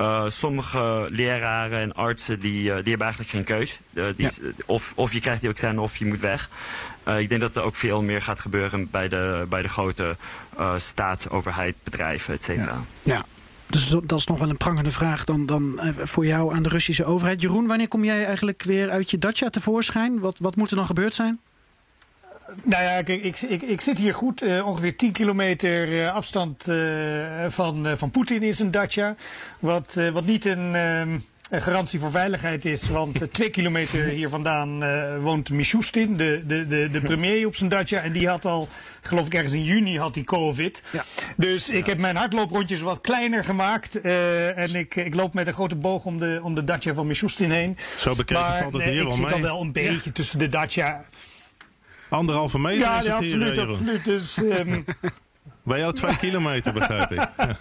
[0.00, 3.80] Uh, sommige leraren en artsen die, uh, die hebben eigenlijk geen keus.
[3.92, 4.50] Uh, die, ja.
[4.66, 6.50] of, of je krijgt die vaccin of je moet weg.
[7.18, 10.16] ik denk dat er ook veel meer gaat gebeuren bij de, bij de grote
[10.76, 12.84] staatsoverheid, bedrijven, et cetera.
[13.02, 13.14] Ja.
[13.14, 13.24] ja.
[13.66, 17.04] Dus dat is nog wel een prangende vraag dan, dan voor jou aan de Russische
[17.04, 17.40] overheid.
[17.40, 20.18] Jeroen, wanneer kom jij eigenlijk weer uit je dacha tevoorschijn?
[20.18, 21.40] Wat, wat moet er dan gebeurd zijn?
[22.64, 26.68] Nou ja, kijk, ik, ik, ik zit hier goed, uh, ongeveer 10 kilometer uh, afstand
[26.68, 29.14] uh, van, van Poetin in zijn dacha.
[29.60, 34.80] Wat, wat niet een, een, garantie voor veiligheid is, want twee kilometer hier vandaan
[35.20, 38.00] woont Mishustin, de, de, de, de premier op zijn dacha.
[38.00, 38.68] En die had al,
[39.00, 40.82] geloof ik ergens in juni, had hij covid.
[40.90, 41.04] Ja.
[41.36, 44.00] Dus ik heb mijn hardlooprondjes wat kleiner gemaakt.
[44.00, 47.50] en ik, ik loop met een grote boog om de, om de dacha van Mishustin
[47.50, 47.78] heen.
[47.96, 49.34] Zo bekeken maar, valt het hier ik wel zit mee.
[49.34, 50.12] al wel een beetje ja.
[50.12, 51.04] tussen de dacha
[52.12, 54.04] Anderhalve meter ja, is het ja, absoluut, hier, absoluut.
[54.04, 54.84] Dus, um...
[55.64, 57.28] Bij jou twee kilometer, begrijp ik.
[57.36, 57.56] Ja.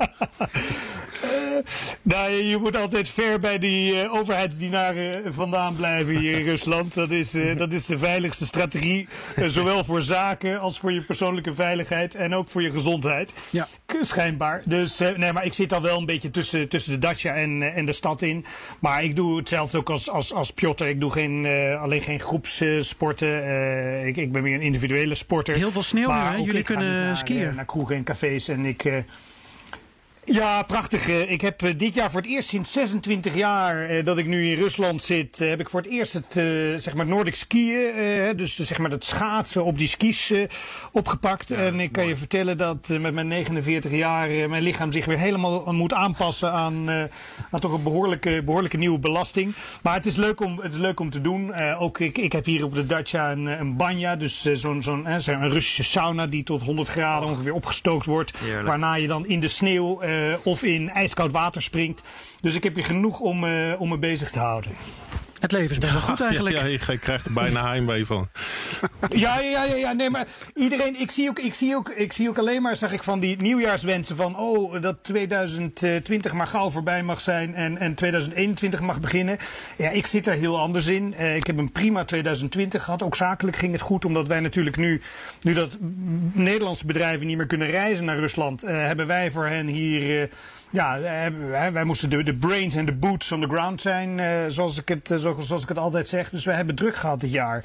[2.03, 6.93] Nou, je moet altijd ver bij die uh, overheidsdienaren vandaan blijven hier in Rusland.
[6.93, 9.07] Dat is, uh, dat is de veiligste strategie.
[9.35, 12.15] zowel voor zaken als voor je persoonlijke veiligheid.
[12.15, 13.33] En ook voor je gezondheid.
[13.49, 13.67] Ja.
[14.01, 14.61] Schijnbaar.
[14.65, 17.85] Dus nee, maar ik zit al wel een beetje tussen, tussen de dacha en, en
[17.85, 18.45] de stad in.
[18.81, 20.83] Maar ik doe hetzelfde ook als, als, als Piotr.
[20.83, 21.45] Ik doe geen,
[21.79, 24.07] alleen geen groepssporten.
[24.07, 25.55] ik, ik ben meer een individuele sporter.
[25.55, 26.45] Heel veel sneeuw maar nu, hè?
[26.45, 27.55] Jullie kunnen naar, skiën.
[27.55, 28.47] naar kroegen en cafés.
[28.47, 29.03] En ik.
[30.25, 31.07] Ja, prachtig.
[31.07, 34.49] Uh, ik heb uh, dit jaar voor het eerst sinds 26 jaar dat ik nu
[34.51, 36.33] in Rusland zit, heb ik voor het eerst het
[36.83, 40.33] zeg maar Noordic skiën, dus zeg maar het schaatsen op die skis
[40.91, 41.49] opgepakt.
[41.49, 45.17] Ja, en ik kan je vertellen dat met mijn 49 jaar mijn lichaam zich weer
[45.17, 46.89] helemaal moet aanpassen aan,
[47.51, 49.55] aan toch een behoorlijke, behoorlijke nieuwe belasting.
[49.83, 51.59] Maar het is leuk om, het is leuk om te doen.
[51.77, 55.49] ook ik, ik heb hier op de Dacia een, een banja, dus zo'n zo'n een
[55.49, 58.37] Russische sauna die tot 100 graden ongeveer opgestookt wordt.
[58.37, 58.67] Heerlijk.
[58.67, 60.01] Waarna je dan in de sneeuw
[60.43, 62.03] of in ijskoud water springt.
[62.41, 64.71] Dus ik heb hier genoeg om, uh, om me bezig te houden.
[65.41, 66.55] Het leven is best wel goed eigenlijk.
[66.55, 68.29] Ja, ja, je krijgt er bijna heimwee van.
[69.09, 72.29] Ja, ja, ja, ja, nee, maar iedereen, ik zie, ook, ik, zie ook, ik zie
[72.29, 77.03] ook alleen maar, zag ik van die nieuwjaarswensen van, oh, dat 2020 maar gauw voorbij
[77.03, 79.37] mag zijn en, en 2021 mag beginnen.
[79.77, 81.15] Ja, ik zit daar heel anders in.
[81.19, 83.03] Uh, ik heb een prima 2020 gehad.
[83.03, 85.01] Ook zakelijk ging het goed, omdat wij natuurlijk nu,
[85.41, 85.77] nu dat
[86.33, 90.21] Nederlandse bedrijven niet meer kunnen reizen naar Rusland, uh, hebben wij voor hen hier...
[90.21, 90.27] Uh,
[90.71, 90.99] ja,
[91.71, 95.09] wij moesten de, brains en de boots on the ground zijn, uh, zoals, ik het,
[95.09, 96.29] uh, zoals ik het altijd zeg.
[96.29, 97.63] Dus we hebben druk gehad dit jaar.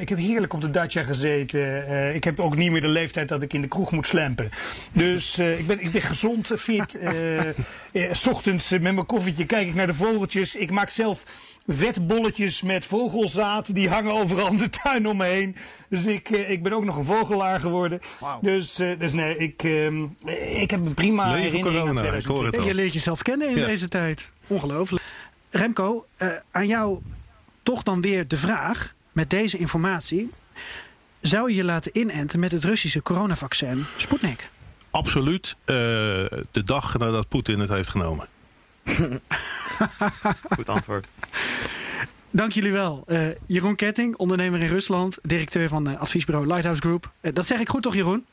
[0.00, 2.14] Ik heb heerlijk op de Dacia gezeten.
[2.14, 4.50] ik heb ook niet meer de leeftijd dat ik in de kroeg moet slampen.
[4.92, 6.98] Dus ik, ben, ik ben gezond, fit.
[8.12, 10.54] s ochtends met mijn koffietje kijk ik naar de vogeltjes.
[10.54, 11.24] Ik maak zelf
[11.66, 13.74] vetbolletjes met vogelzaad.
[13.74, 15.56] Die hangen overal in de tuin om me heen.
[15.88, 18.00] Dus ik, uh, ik ben ook nog een vogelaar geworden.
[18.20, 18.44] Wow.
[18.44, 19.86] Dus, dus nee, ik, uh,
[20.62, 22.66] ik heb een prima Leven herinnering corona, aan ik hoor het al.
[22.66, 23.66] Je leert jezelf kennen in Ja.
[23.66, 24.28] deze tijd.
[24.46, 25.02] Ongelooflijk.
[25.50, 27.00] Remco, eh, aan jou
[27.62, 30.30] toch dan weer de vraag met deze informatie.
[31.20, 34.46] Zou je je laten inenten met het Russische coronavaccin Sputnik?
[34.94, 35.74] Absoluut eh,
[36.50, 38.26] de dag nadat Poetin het heeft genomen.
[40.56, 41.16] Goed antwoord.
[42.30, 43.02] Dank jullie wel.
[43.06, 47.12] Eh, Jeroen Ketting, ondernemer in Rusland, directeur van eh, adviesbureau Lighthouse Group.
[47.20, 48.26] Dat zeg ik goed toch, Jeroen?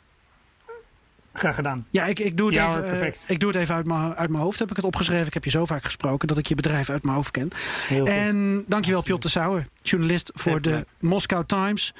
[1.33, 1.85] Graag gedaan.
[1.89, 4.43] Ja, ik, ik, doe, het Ja, even, ik doe het even uit mijn, uit mijn
[4.43, 4.59] hoofd.
[4.59, 5.27] Heb ik het opgeschreven.
[5.27, 7.49] Ik heb je zo vaak gesproken dat ik je bedrijf uit mijn hoofd ken.
[7.87, 8.07] Heel goed.
[8.07, 10.85] En dankjewel Piotr Sauer, journalist voor de.
[10.99, 11.93] Moscow Times.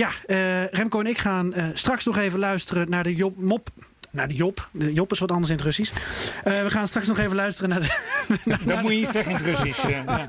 [0.00, 3.68] Ja, eh, Remco en ik gaan eh, straks nog even luisteren naar de Job Mop.
[4.10, 4.68] Naar de Job.
[4.72, 5.92] De Job is wat anders in het Russisch.
[6.44, 7.88] Eh, we gaan straks nog even luisteren naar de.
[8.66, 9.88] Dat moet je niet zeggen in het Russisch.
[9.88, 10.26] ja.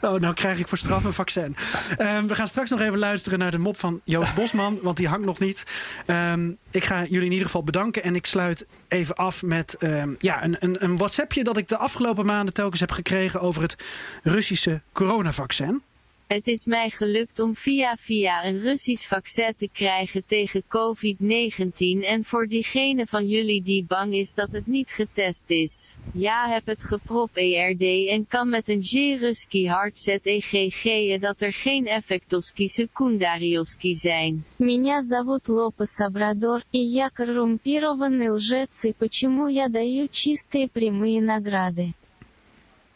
[0.00, 1.56] Oh, nou krijg ik voor straf een vaccin.
[1.96, 5.08] Ehm, we gaan straks nog even luisteren naar de mop van Joost Bosman, want die
[5.08, 5.62] hangt nog niet.
[6.06, 10.14] Ehm, ik ga jullie in ieder geval bedanken en ik sluit even af met ehm,
[10.18, 13.76] ja, een, een, een WhatsAppje dat ik de afgelopen maanden telkens heb gekregen over het
[14.22, 15.82] Russische coronavaccin.
[16.31, 22.23] Het is mij gelukt om via via een Russisch vaccin te krijgen tegen COVID-19 en
[22.23, 25.95] voor diegene van jullie die bang is dat het niet getest is.
[26.13, 31.87] Ja heb het geprop ERD en kan met een G-Ruski hartzet EGG dat er geen
[31.87, 34.45] effectoski secundarioski zijn.
[34.57, 41.93] Меня зовут Лопес Обрадор, и я коррумпированный лжец, и почему я даю чистые прямые награды.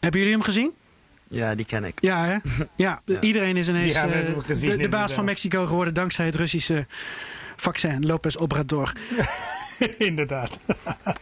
[0.00, 0.72] Hebben jullie hem gezien?
[1.31, 1.97] Ja, die ken ik.
[2.01, 2.37] Ja, hè?
[2.75, 6.35] Ja, iedereen is ineens Ja, eh, gezien, de, de baas van Mexico geworden dankzij het
[6.35, 6.85] Russische
[7.55, 8.91] vaccin, Lopez Obrador.
[9.97, 10.59] Inderdaad.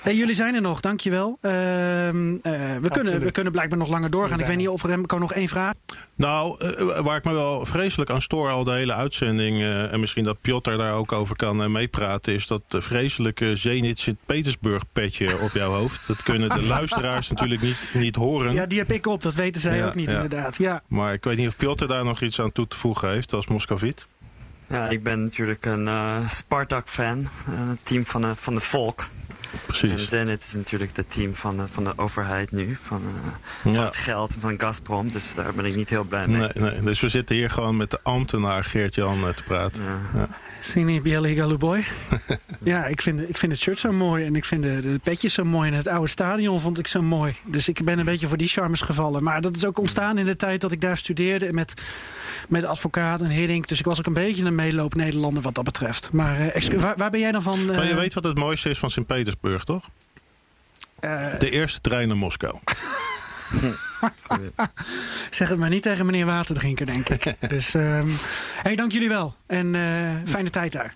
[0.02, 1.38] Hey, jullie zijn er nog, dankjewel.
[1.42, 4.40] Ehm eh we, kunnen, we kunnen blijkbaar nog langer doorgaan.
[4.40, 5.74] Ik weet niet of er Remco nog één vraag.
[6.16, 9.62] Nou, eh, waar ik me wel vreselijk aan stoor al de hele uitzending...
[9.62, 12.34] eh, en misschien dat Piotr daar ook over kan meepraten...
[12.34, 16.08] is dat vreselijke Zenit Sint-Petersburg petje op jouw hoofd.
[16.08, 18.54] Dat kunnen de luisteraars natuurlijk niet, niet horen.
[18.54, 20.16] Ja, die heb ik op, dat weten zij Ja, ook niet ja.
[20.16, 20.58] inderdaad.
[20.58, 20.82] Ja.
[20.88, 23.48] Maar ik weet niet of Piotr daar nog iets aan toe te voegen heeft als
[23.48, 24.08] Moscoviet.
[24.70, 27.30] Ja, ik ben natuurlijk een eh, Spartak-fan.
[27.48, 29.08] eh, Het team van de, van de volk.
[29.52, 30.08] En Precies.
[30.08, 32.78] Zenit is natuurlijk het team van de, van de overheid nu.
[32.84, 33.32] Van, eh,
[33.62, 33.86] van Ja.
[33.86, 35.12] het geld van Gazprom.
[35.12, 36.38] Dus daar ben ik niet heel blij mee.
[36.40, 39.84] Nee, nee, dus we zitten hier gewoon met de ambtenaar Geert-Jan eh, te praten.
[40.14, 40.28] Ja.
[40.62, 41.84] Sini Bieli Galuboy.
[42.64, 44.26] ja, ik vind, ik vind het shirt zo mooi.
[44.26, 45.70] En ik vind de, de petjes zo mooi.
[45.72, 47.36] En het oude stadion vond ik zo mooi.
[47.46, 49.24] Dus ik ben een beetje voor die charmes gevallen.
[49.24, 51.54] Maar dat is ook ontstaan in de tijd dat ik daar studeerde.
[51.54, 51.74] Met,
[52.50, 53.68] met advocaat en Hiddink.
[53.68, 56.10] Dus ik was ook een beetje een meeloop Nederlander wat dat betreft.
[56.12, 57.66] Maar eh, waar, waar ben jij dan van?
[57.66, 59.90] Maar je weet wat het mooiste is van Sint-Petersburg, Petersburg, toch?
[61.00, 61.40] Eh.
[61.40, 62.60] De eerste trein naar Moskou.
[65.30, 67.36] zeg het maar niet tegen meneer Waterdrinker, denk ik.
[67.50, 68.08] dus ehm,
[68.62, 69.36] hey, dank jullie wel.
[69.48, 70.96] En eh, fijne tijd daar.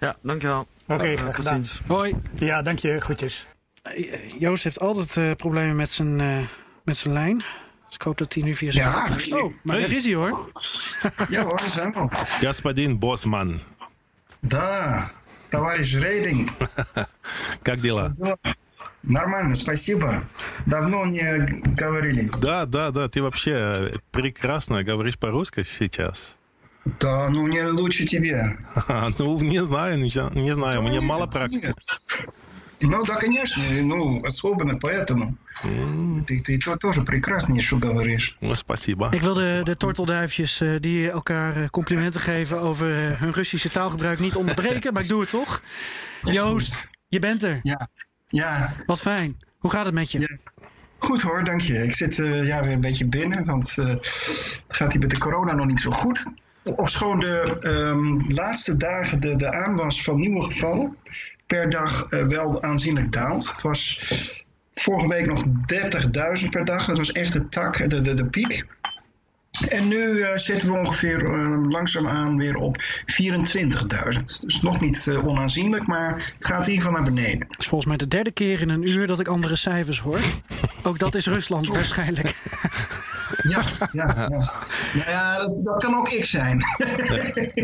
[0.00, 0.66] Ja, dankjewel.
[0.86, 1.64] Oké, graag eh, gedaan.
[1.86, 2.14] Hoi.
[2.34, 3.00] Ja, dank je.
[3.00, 3.46] Groetjes.
[4.38, 6.16] Joost heeft altijd problemen met zijn,
[6.84, 7.36] met zijn lijn.
[7.86, 8.88] Dus ik hoop dat hij nu via zijn...
[8.88, 9.36] Ja.
[9.36, 10.50] Oh, maar er is hij hoor.
[11.28, 13.60] Ja hoor, daar zijn Bosman.
[14.40, 15.12] Daar.
[15.50, 16.50] Товарищ Рейдинг.
[17.62, 18.12] Как дела?
[19.02, 20.24] Нормально, спасибо.
[20.66, 22.28] Давно не говорили.
[22.38, 26.36] Да, да, да, ты вообще э, прекрасно говоришь по-русски сейчас.
[27.00, 28.58] Да, ну не лучше тебе.
[29.18, 31.66] Ну, не знаю, не, не знаю, у меня мало практики.
[31.66, 31.76] Нет.
[32.79, 35.35] Ну да, конечно, ну особенно поэтому.
[36.27, 38.35] Ты, ты то- тоже прекрасно что говоришь.
[38.41, 39.09] Ну, спасибо.
[39.11, 43.69] Ik wil de, de tortelduifjes eh, die elkaar eh, complimenten geven over eh, hun Russische
[43.69, 45.61] taalgebruik niet onderbreken, maar ik doe het toch.
[46.21, 47.59] Joost, je bent er.
[47.63, 47.89] Ja,
[48.27, 49.37] ja, Wat fijn.
[49.59, 50.19] Hoe gaat het met je?
[50.19, 50.27] Ja.
[50.97, 51.83] goed hoor, dank je.
[51.83, 55.17] Ik zit eh, ja, weer een beetje binnen, want eh, het gaat hier met de
[55.17, 56.25] corona nog niet zo goed.
[56.63, 60.97] Ofschoon de ehm, laatste dagen de, de aanwas van nieuwe gevallen
[61.50, 63.50] per dag eh, wel aanzienlijk daalt.
[63.50, 64.12] Het was
[64.72, 65.44] vorige week nog
[66.42, 66.86] 30.000 per dag.
[66.86, 68.66] Dat was echt de tak, de, de, de piek.
[69.68, 72.82] En nu eh, zitten we ongeveer eh, langzaamaan weer op
[73.22, 74.40] 24.000.
[74.40, 77.46] Dus nog niet eh, onaanzienlijk, maar het gaat in ieder geval naar beneden.
[77.48, 80.20] Het is volgens mij de derde keer in een uur dat ik andere cijfers hoor.
[80.82, 82.34] Ook dat is Rusland waarschijnlijk.
[83.50, 84.26] Ja, ja, ja.
[84.94, 86.60] Nou ja, dat, dat kan ook ik zijn.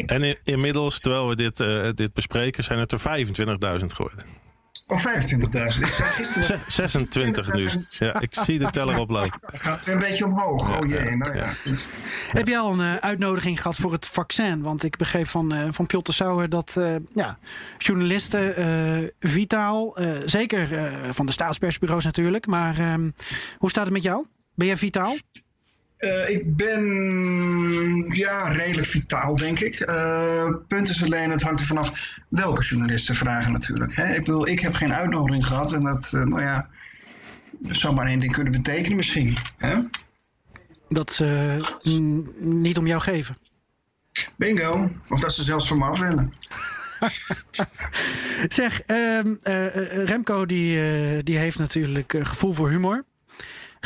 [0.06, 4.24] En in- inmiddels, terwijl we dit, eh, dit bespreken, zijn het er 25.000 geworden.
[4.88, 5.86] Of 25.000.
[5.86, 6.44] Ik zei gisteren.
[6.44, 7.68] Ze- 26 nu.
[7.82, 9.40] Ja, ik zie de teller oplopen.
[9.46, 10.80] Het gaat weer een beetje omhoog.
[10.80, 11.52] Oh jee, nou ja.
[12.32, 14.62] Heb jij al een eh, uitnodiging gehad voor het vaccin?
[14.62, 17.38] Want ik begreep van, eh van Piotr Sauer dat eh, ja,
[17.78, 23.10] journalisten eh, vitaal, eh, zeker eh, van de staatspersbureaus natuurlijk, maar ehm,
[23.58, 24.26] hoe staat het met jou?
[24.54, 25.16] Ben jij vitaal?
[26.06, 26.84] Eh, ik ben
[28.08, 29.80] ja, redelijk vitaal, denk ik.
[29.80, 30.26] Eh
[30.68, 33.96] punt is alleen, het hangt er vanaf welke journalisten vragen natuurlijk.
[33.96, 34.14] Hè?
[34.14, 36.68] Ik bedoel, ik heb geen uitnodiging gehad en dat, eh, nou ja,
[37.62, 39.36] zou maar één ding kunnen betekenen misschien.
[39.56, 39.76] Hè?
[40.88, 43.36] Dat ze mm, niet om jou geven.
[44.36, 44.90] Bingo.
[45.08, 46.32] Of dat ze zelfs van me af willen.
[48.48, 53.04] Zeg, ehm, eh, eh, Remco die, die heeft natuurlijk gevoel voor humor.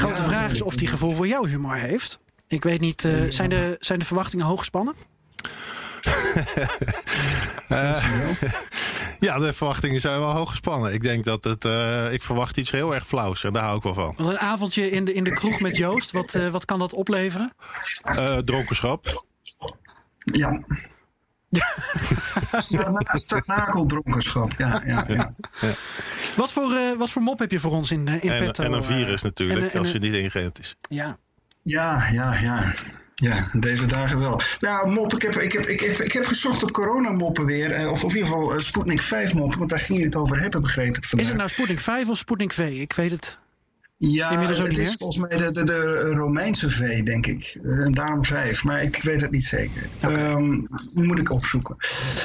[0.01, 2.19] Grote Ja, vraag is of hij gevoel voor jouw humor heeft.
[2.49, 4.95] Ik weet niet, eh, zijn, de, zijn de verwachtingen hoog gespannen?
[9.21, 10.93] Ja, de verwachtingen zijn wel hoog gespannen.
[10.95, 11.65] Ik denk dat het.
[11.65, 14.15] eh, ik verwacht iets heel erg flauws en daar hou ik wel van.
[14.17, 16.93] Want een avondje in de, in de kroeg met Joost, wat, eh, wat kan dat
[16.93, 17.53] opleveren?
[18.03, 19.25] Eh, dronkenschap.
[20.25, 20.63] Ja.
[22.59, 25.35] Stagna- Stagnakeldronkenschap, ja, ja, ja.
[26.37, 28.63] Wat voor, eh, wat voor mop heb je voor ons in, eh, in En, petto?
[28.63, 28.87] en een eh?
[28.87, 30.77] virus natuurlijk, en- en- als je niet ingeënt is.
[30.89, 31.17] Ja.
[31.63, 32.73] Ja, ja, ja.
[33.15, 34.41] Ja, deze dagen wel.
[34.61, 37.73] Nou, mop, ik heb, ik heb, ik heb, ik heb gezocht op coronamoppen weer.
[37.73, 40.41] eh, Of, of in ieder geval Sputnik 5 moppen, want daar ging je het over
[40.41, 41.21] hebben, begreep ik vandaag.
[41.21, 42.59] Is het nou Sputnik 5 of Sputnik V?
[42.81, 43.39] Ik weet het.
[44.03, 44.97] Ja, Inmiddels ook het niet is meer?
[44.99, 47.59] volgens mij de, de, de Romeinse V, denk ik.
[47.63, 49.89] En daarom vijf, maar ik weet het niet zeker.
[50.01, 50.59] Ehm,
[50.93, 51.77] moet ik opzoeken.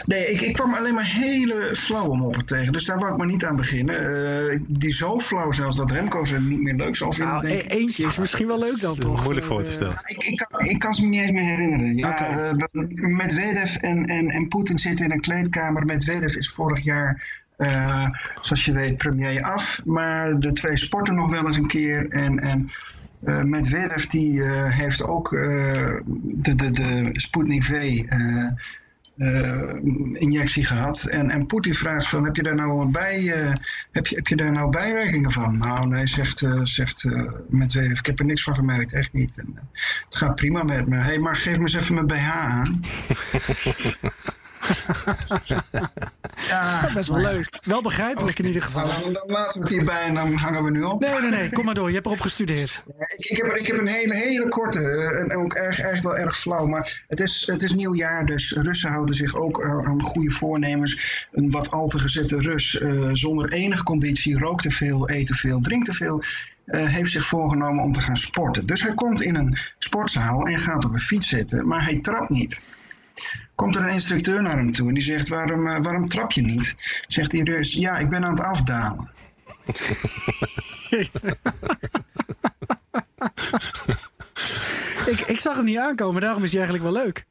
[0.06, 3.28] Nee, ik, ik kwam alleen maar hele flauwe moppen tegen, dus daar wou ik maar
[3.28, 3.96] niet aan beginnen.
[4.52, 7.34] Eh, die zo flauw zelfs dat Remco ze niet meer leuk zal vinden.
[7.34, 9.24] Nou, denk e- eentje is misschien wel leuk dan toch?
[9.24, 10.02] Moeilijk voor te stellen.
[10.06, 11.96] Ik, ik, kan, ik kan ze me niet eens meer herinneren.
[11.98, 15.86] Ja, eh, we- Medvedev en, en, en Poetin zitten in een kleedkamer.
[15.86, 18.08] Medvedev is vorig jaar, eh,
[18.42, 19.82] zoals je weet, premier af.
[19.86, 22.08] Maar de twee sporten nog wel eens een keer.
[22.08, 22.72] En, en
[23.24, 28.04] eh, Medvedev die, eh, heeft ook de, de, de Sputnik V...
[30.14, 31.04] injectie gehad.
[31.04, 33.22] En, en Poetin vraagt van, heb je daar nou bij,
[33.92, 35.58] heb, je, heb je daar nou bijwerkingen van?
[35.58, 37.06] Nou nee, zegt, zegt
[37.50, 39.38] Medvedev, ik heb er niks van gemerkt, echt niet.
[39.40, 39.60] En,
[40.06, 40.96] het gaat prima met me.
[40.96, 42.80] Hé, hey, maar geef me eens even mijn BH aan.
[46.50, 47.60] ja, Best wel leuk.
[47.64, 48.86] Wel begrijpelijk in ieder geval.
[48.86, 51.00] Nou, dan, laten we het hierbij en dan hangen we nu op.
[51.00, 51.50] Nee, nee, nee.
[51.50, 51.88] Kom maar door.
[51.88, 52.84] Je hebt erop gestudeerd.
[53.08, 56.18] Ik, ik, heb, ik heb een hele, hele korte, eh, en ook erg, erg wel
[56.18, 60.04] erg flauw, maar het is, het is nieuwjaar, dus Russen houden zich ook aan aan
[60.04, 61.28] goede voornemens.
[61.32, 65.36] Een wat al te gezette Rus, eh, zonder enige conditie, rookt te veel, eet te
[65.36, 66.24] veel, drinkt te veel,
[66.66, 68.66] eh, heeft zich voorgenomen om te gaan sporten.
[68.66, 72.30] Dus hij komt in een sportzaal en gaat op een fiets zitten, maar hij trapt
[72.30, 72.62] niet.
[73.56, 76.42] Komt er een instructeur naar hem toe en die zegt, waarom, eh, waarom trap je
[76.42, 76.76] niet?
[77.08, 79.10] Zegt die Rus, ja, ik ben aan het afdalen.
[85.06, 87.26] Ik, ik zag hem niet aankomen, daarom is hij eigenlijk wel leuk.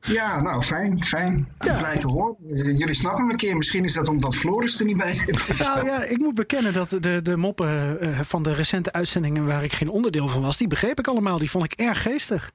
[0.00, 1.48] Ja, nou fijn, fijn.
[1.58, 2.36] Blij te horen.
[2.78, 3.56] Jullie snappen me een keer.
[3.56, 5.58] Misschien is dat omdat Floris er niet bij zit.
[5.58, 9.64] Nou ja, ik moet bekennen dat de, de moppen eh, van de recente uitzendingen waar
[9.64, 11.38] ik geen onderdeel van was, die begreep ik allemaal.
[11.38, 12.50] Die vond ik erg geestig.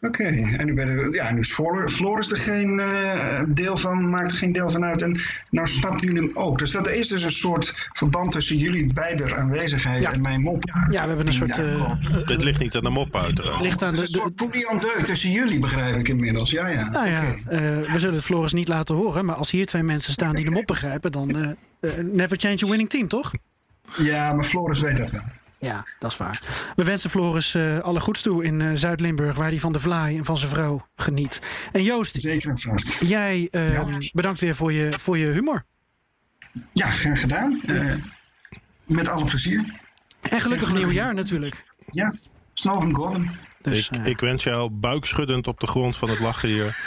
[0.00, 4.08] Oké, en nu, ben je, ja, nu is Flor- Floris er geen eh, deel van,
[4.10, 5.02] maakt er geen deel van uit.
[5.02, 5.20] En
[5.50, 6.58] nou snappen jullie hem ook.
[6.58, 10.64] Dus dat is dus een soort verband tussen jullie beider aanwezigheid en mijn mop.
[10.90, 11.58] Ja, we hebben een soort.
[11.58, 11.92] eh,
[12.26, 13.54] Dit ligt niet aan de mop uiteraard.
[13.54, 16.50] Het ligt aan de, is een soort poelie en deuk tussen jullie, begrijp ik inmiddels.
[16.50, 16.90] Ja, ja.
[16.90, 17.50] Nou ja, Oké.
[17.56, 19.24] eh, we zullen het Floris niet laten horen.
[19.24, 21.56] Maar als hier twee mensen staan die de mop begrijpen, dan.
[22.12, 23.32] never change a winning team, toch?
[23.98, 25.22] Ja, maar Floris weet dat wel.
[25.58, 26.40] Ja, dat is waar.
[26.76, 30.18] We wensen Floris eh, alle goeds toe in eh, Zuid-Limburg, waar hij van de vlaai
[30.18, 31.40] en van zijn vrouw geniet.
[31.72, 33.00] En Joost, Zeker en vast.
[33.00, 35.64] jij eh, bedankt weer voor je, voor je humor.
[36.72, 37.60] Ja, graag gedaan.
[37.66, 37.94] Eh,
[38.84, 39.64] met alle plezier.
[40.30, 41.64] En gelukkig nieuwjaar natuurlijk.
[41.90, 42.14] Ja,
[42.54, 43.30] Snowden Gordon.
[43.62, 46.78] Dus, ik, ik wens jou buikschuddend op de grond van het lachen hier.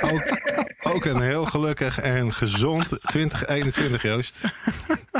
[0.00, 0.22] ook,
[0.82, 4.38] ook een heel gelukkig en gezond 2021, Joost.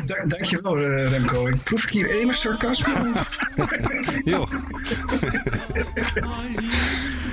[0.05, 1.47] Da dankjewel, eh, Remco.
[1.47, 2.93] Ik proef ik hier enig sarcasme.
[4.25, 4.47] Jo.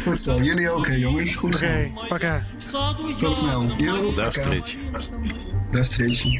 [0.04, 0.42] Goed zo.
[0.42, 1.36] Jullie ook, hè, jongens.
[1.36, 2.08] Goed Oké, zo.
[2.08, 2.44] pakka.
[3.20, 3.74] Tot snel.
[3.78, 4.42] Jo, Dag, pakka.
[4.42, 4.78] Stritje.
[5.72, 6.40] Dag, Stritje.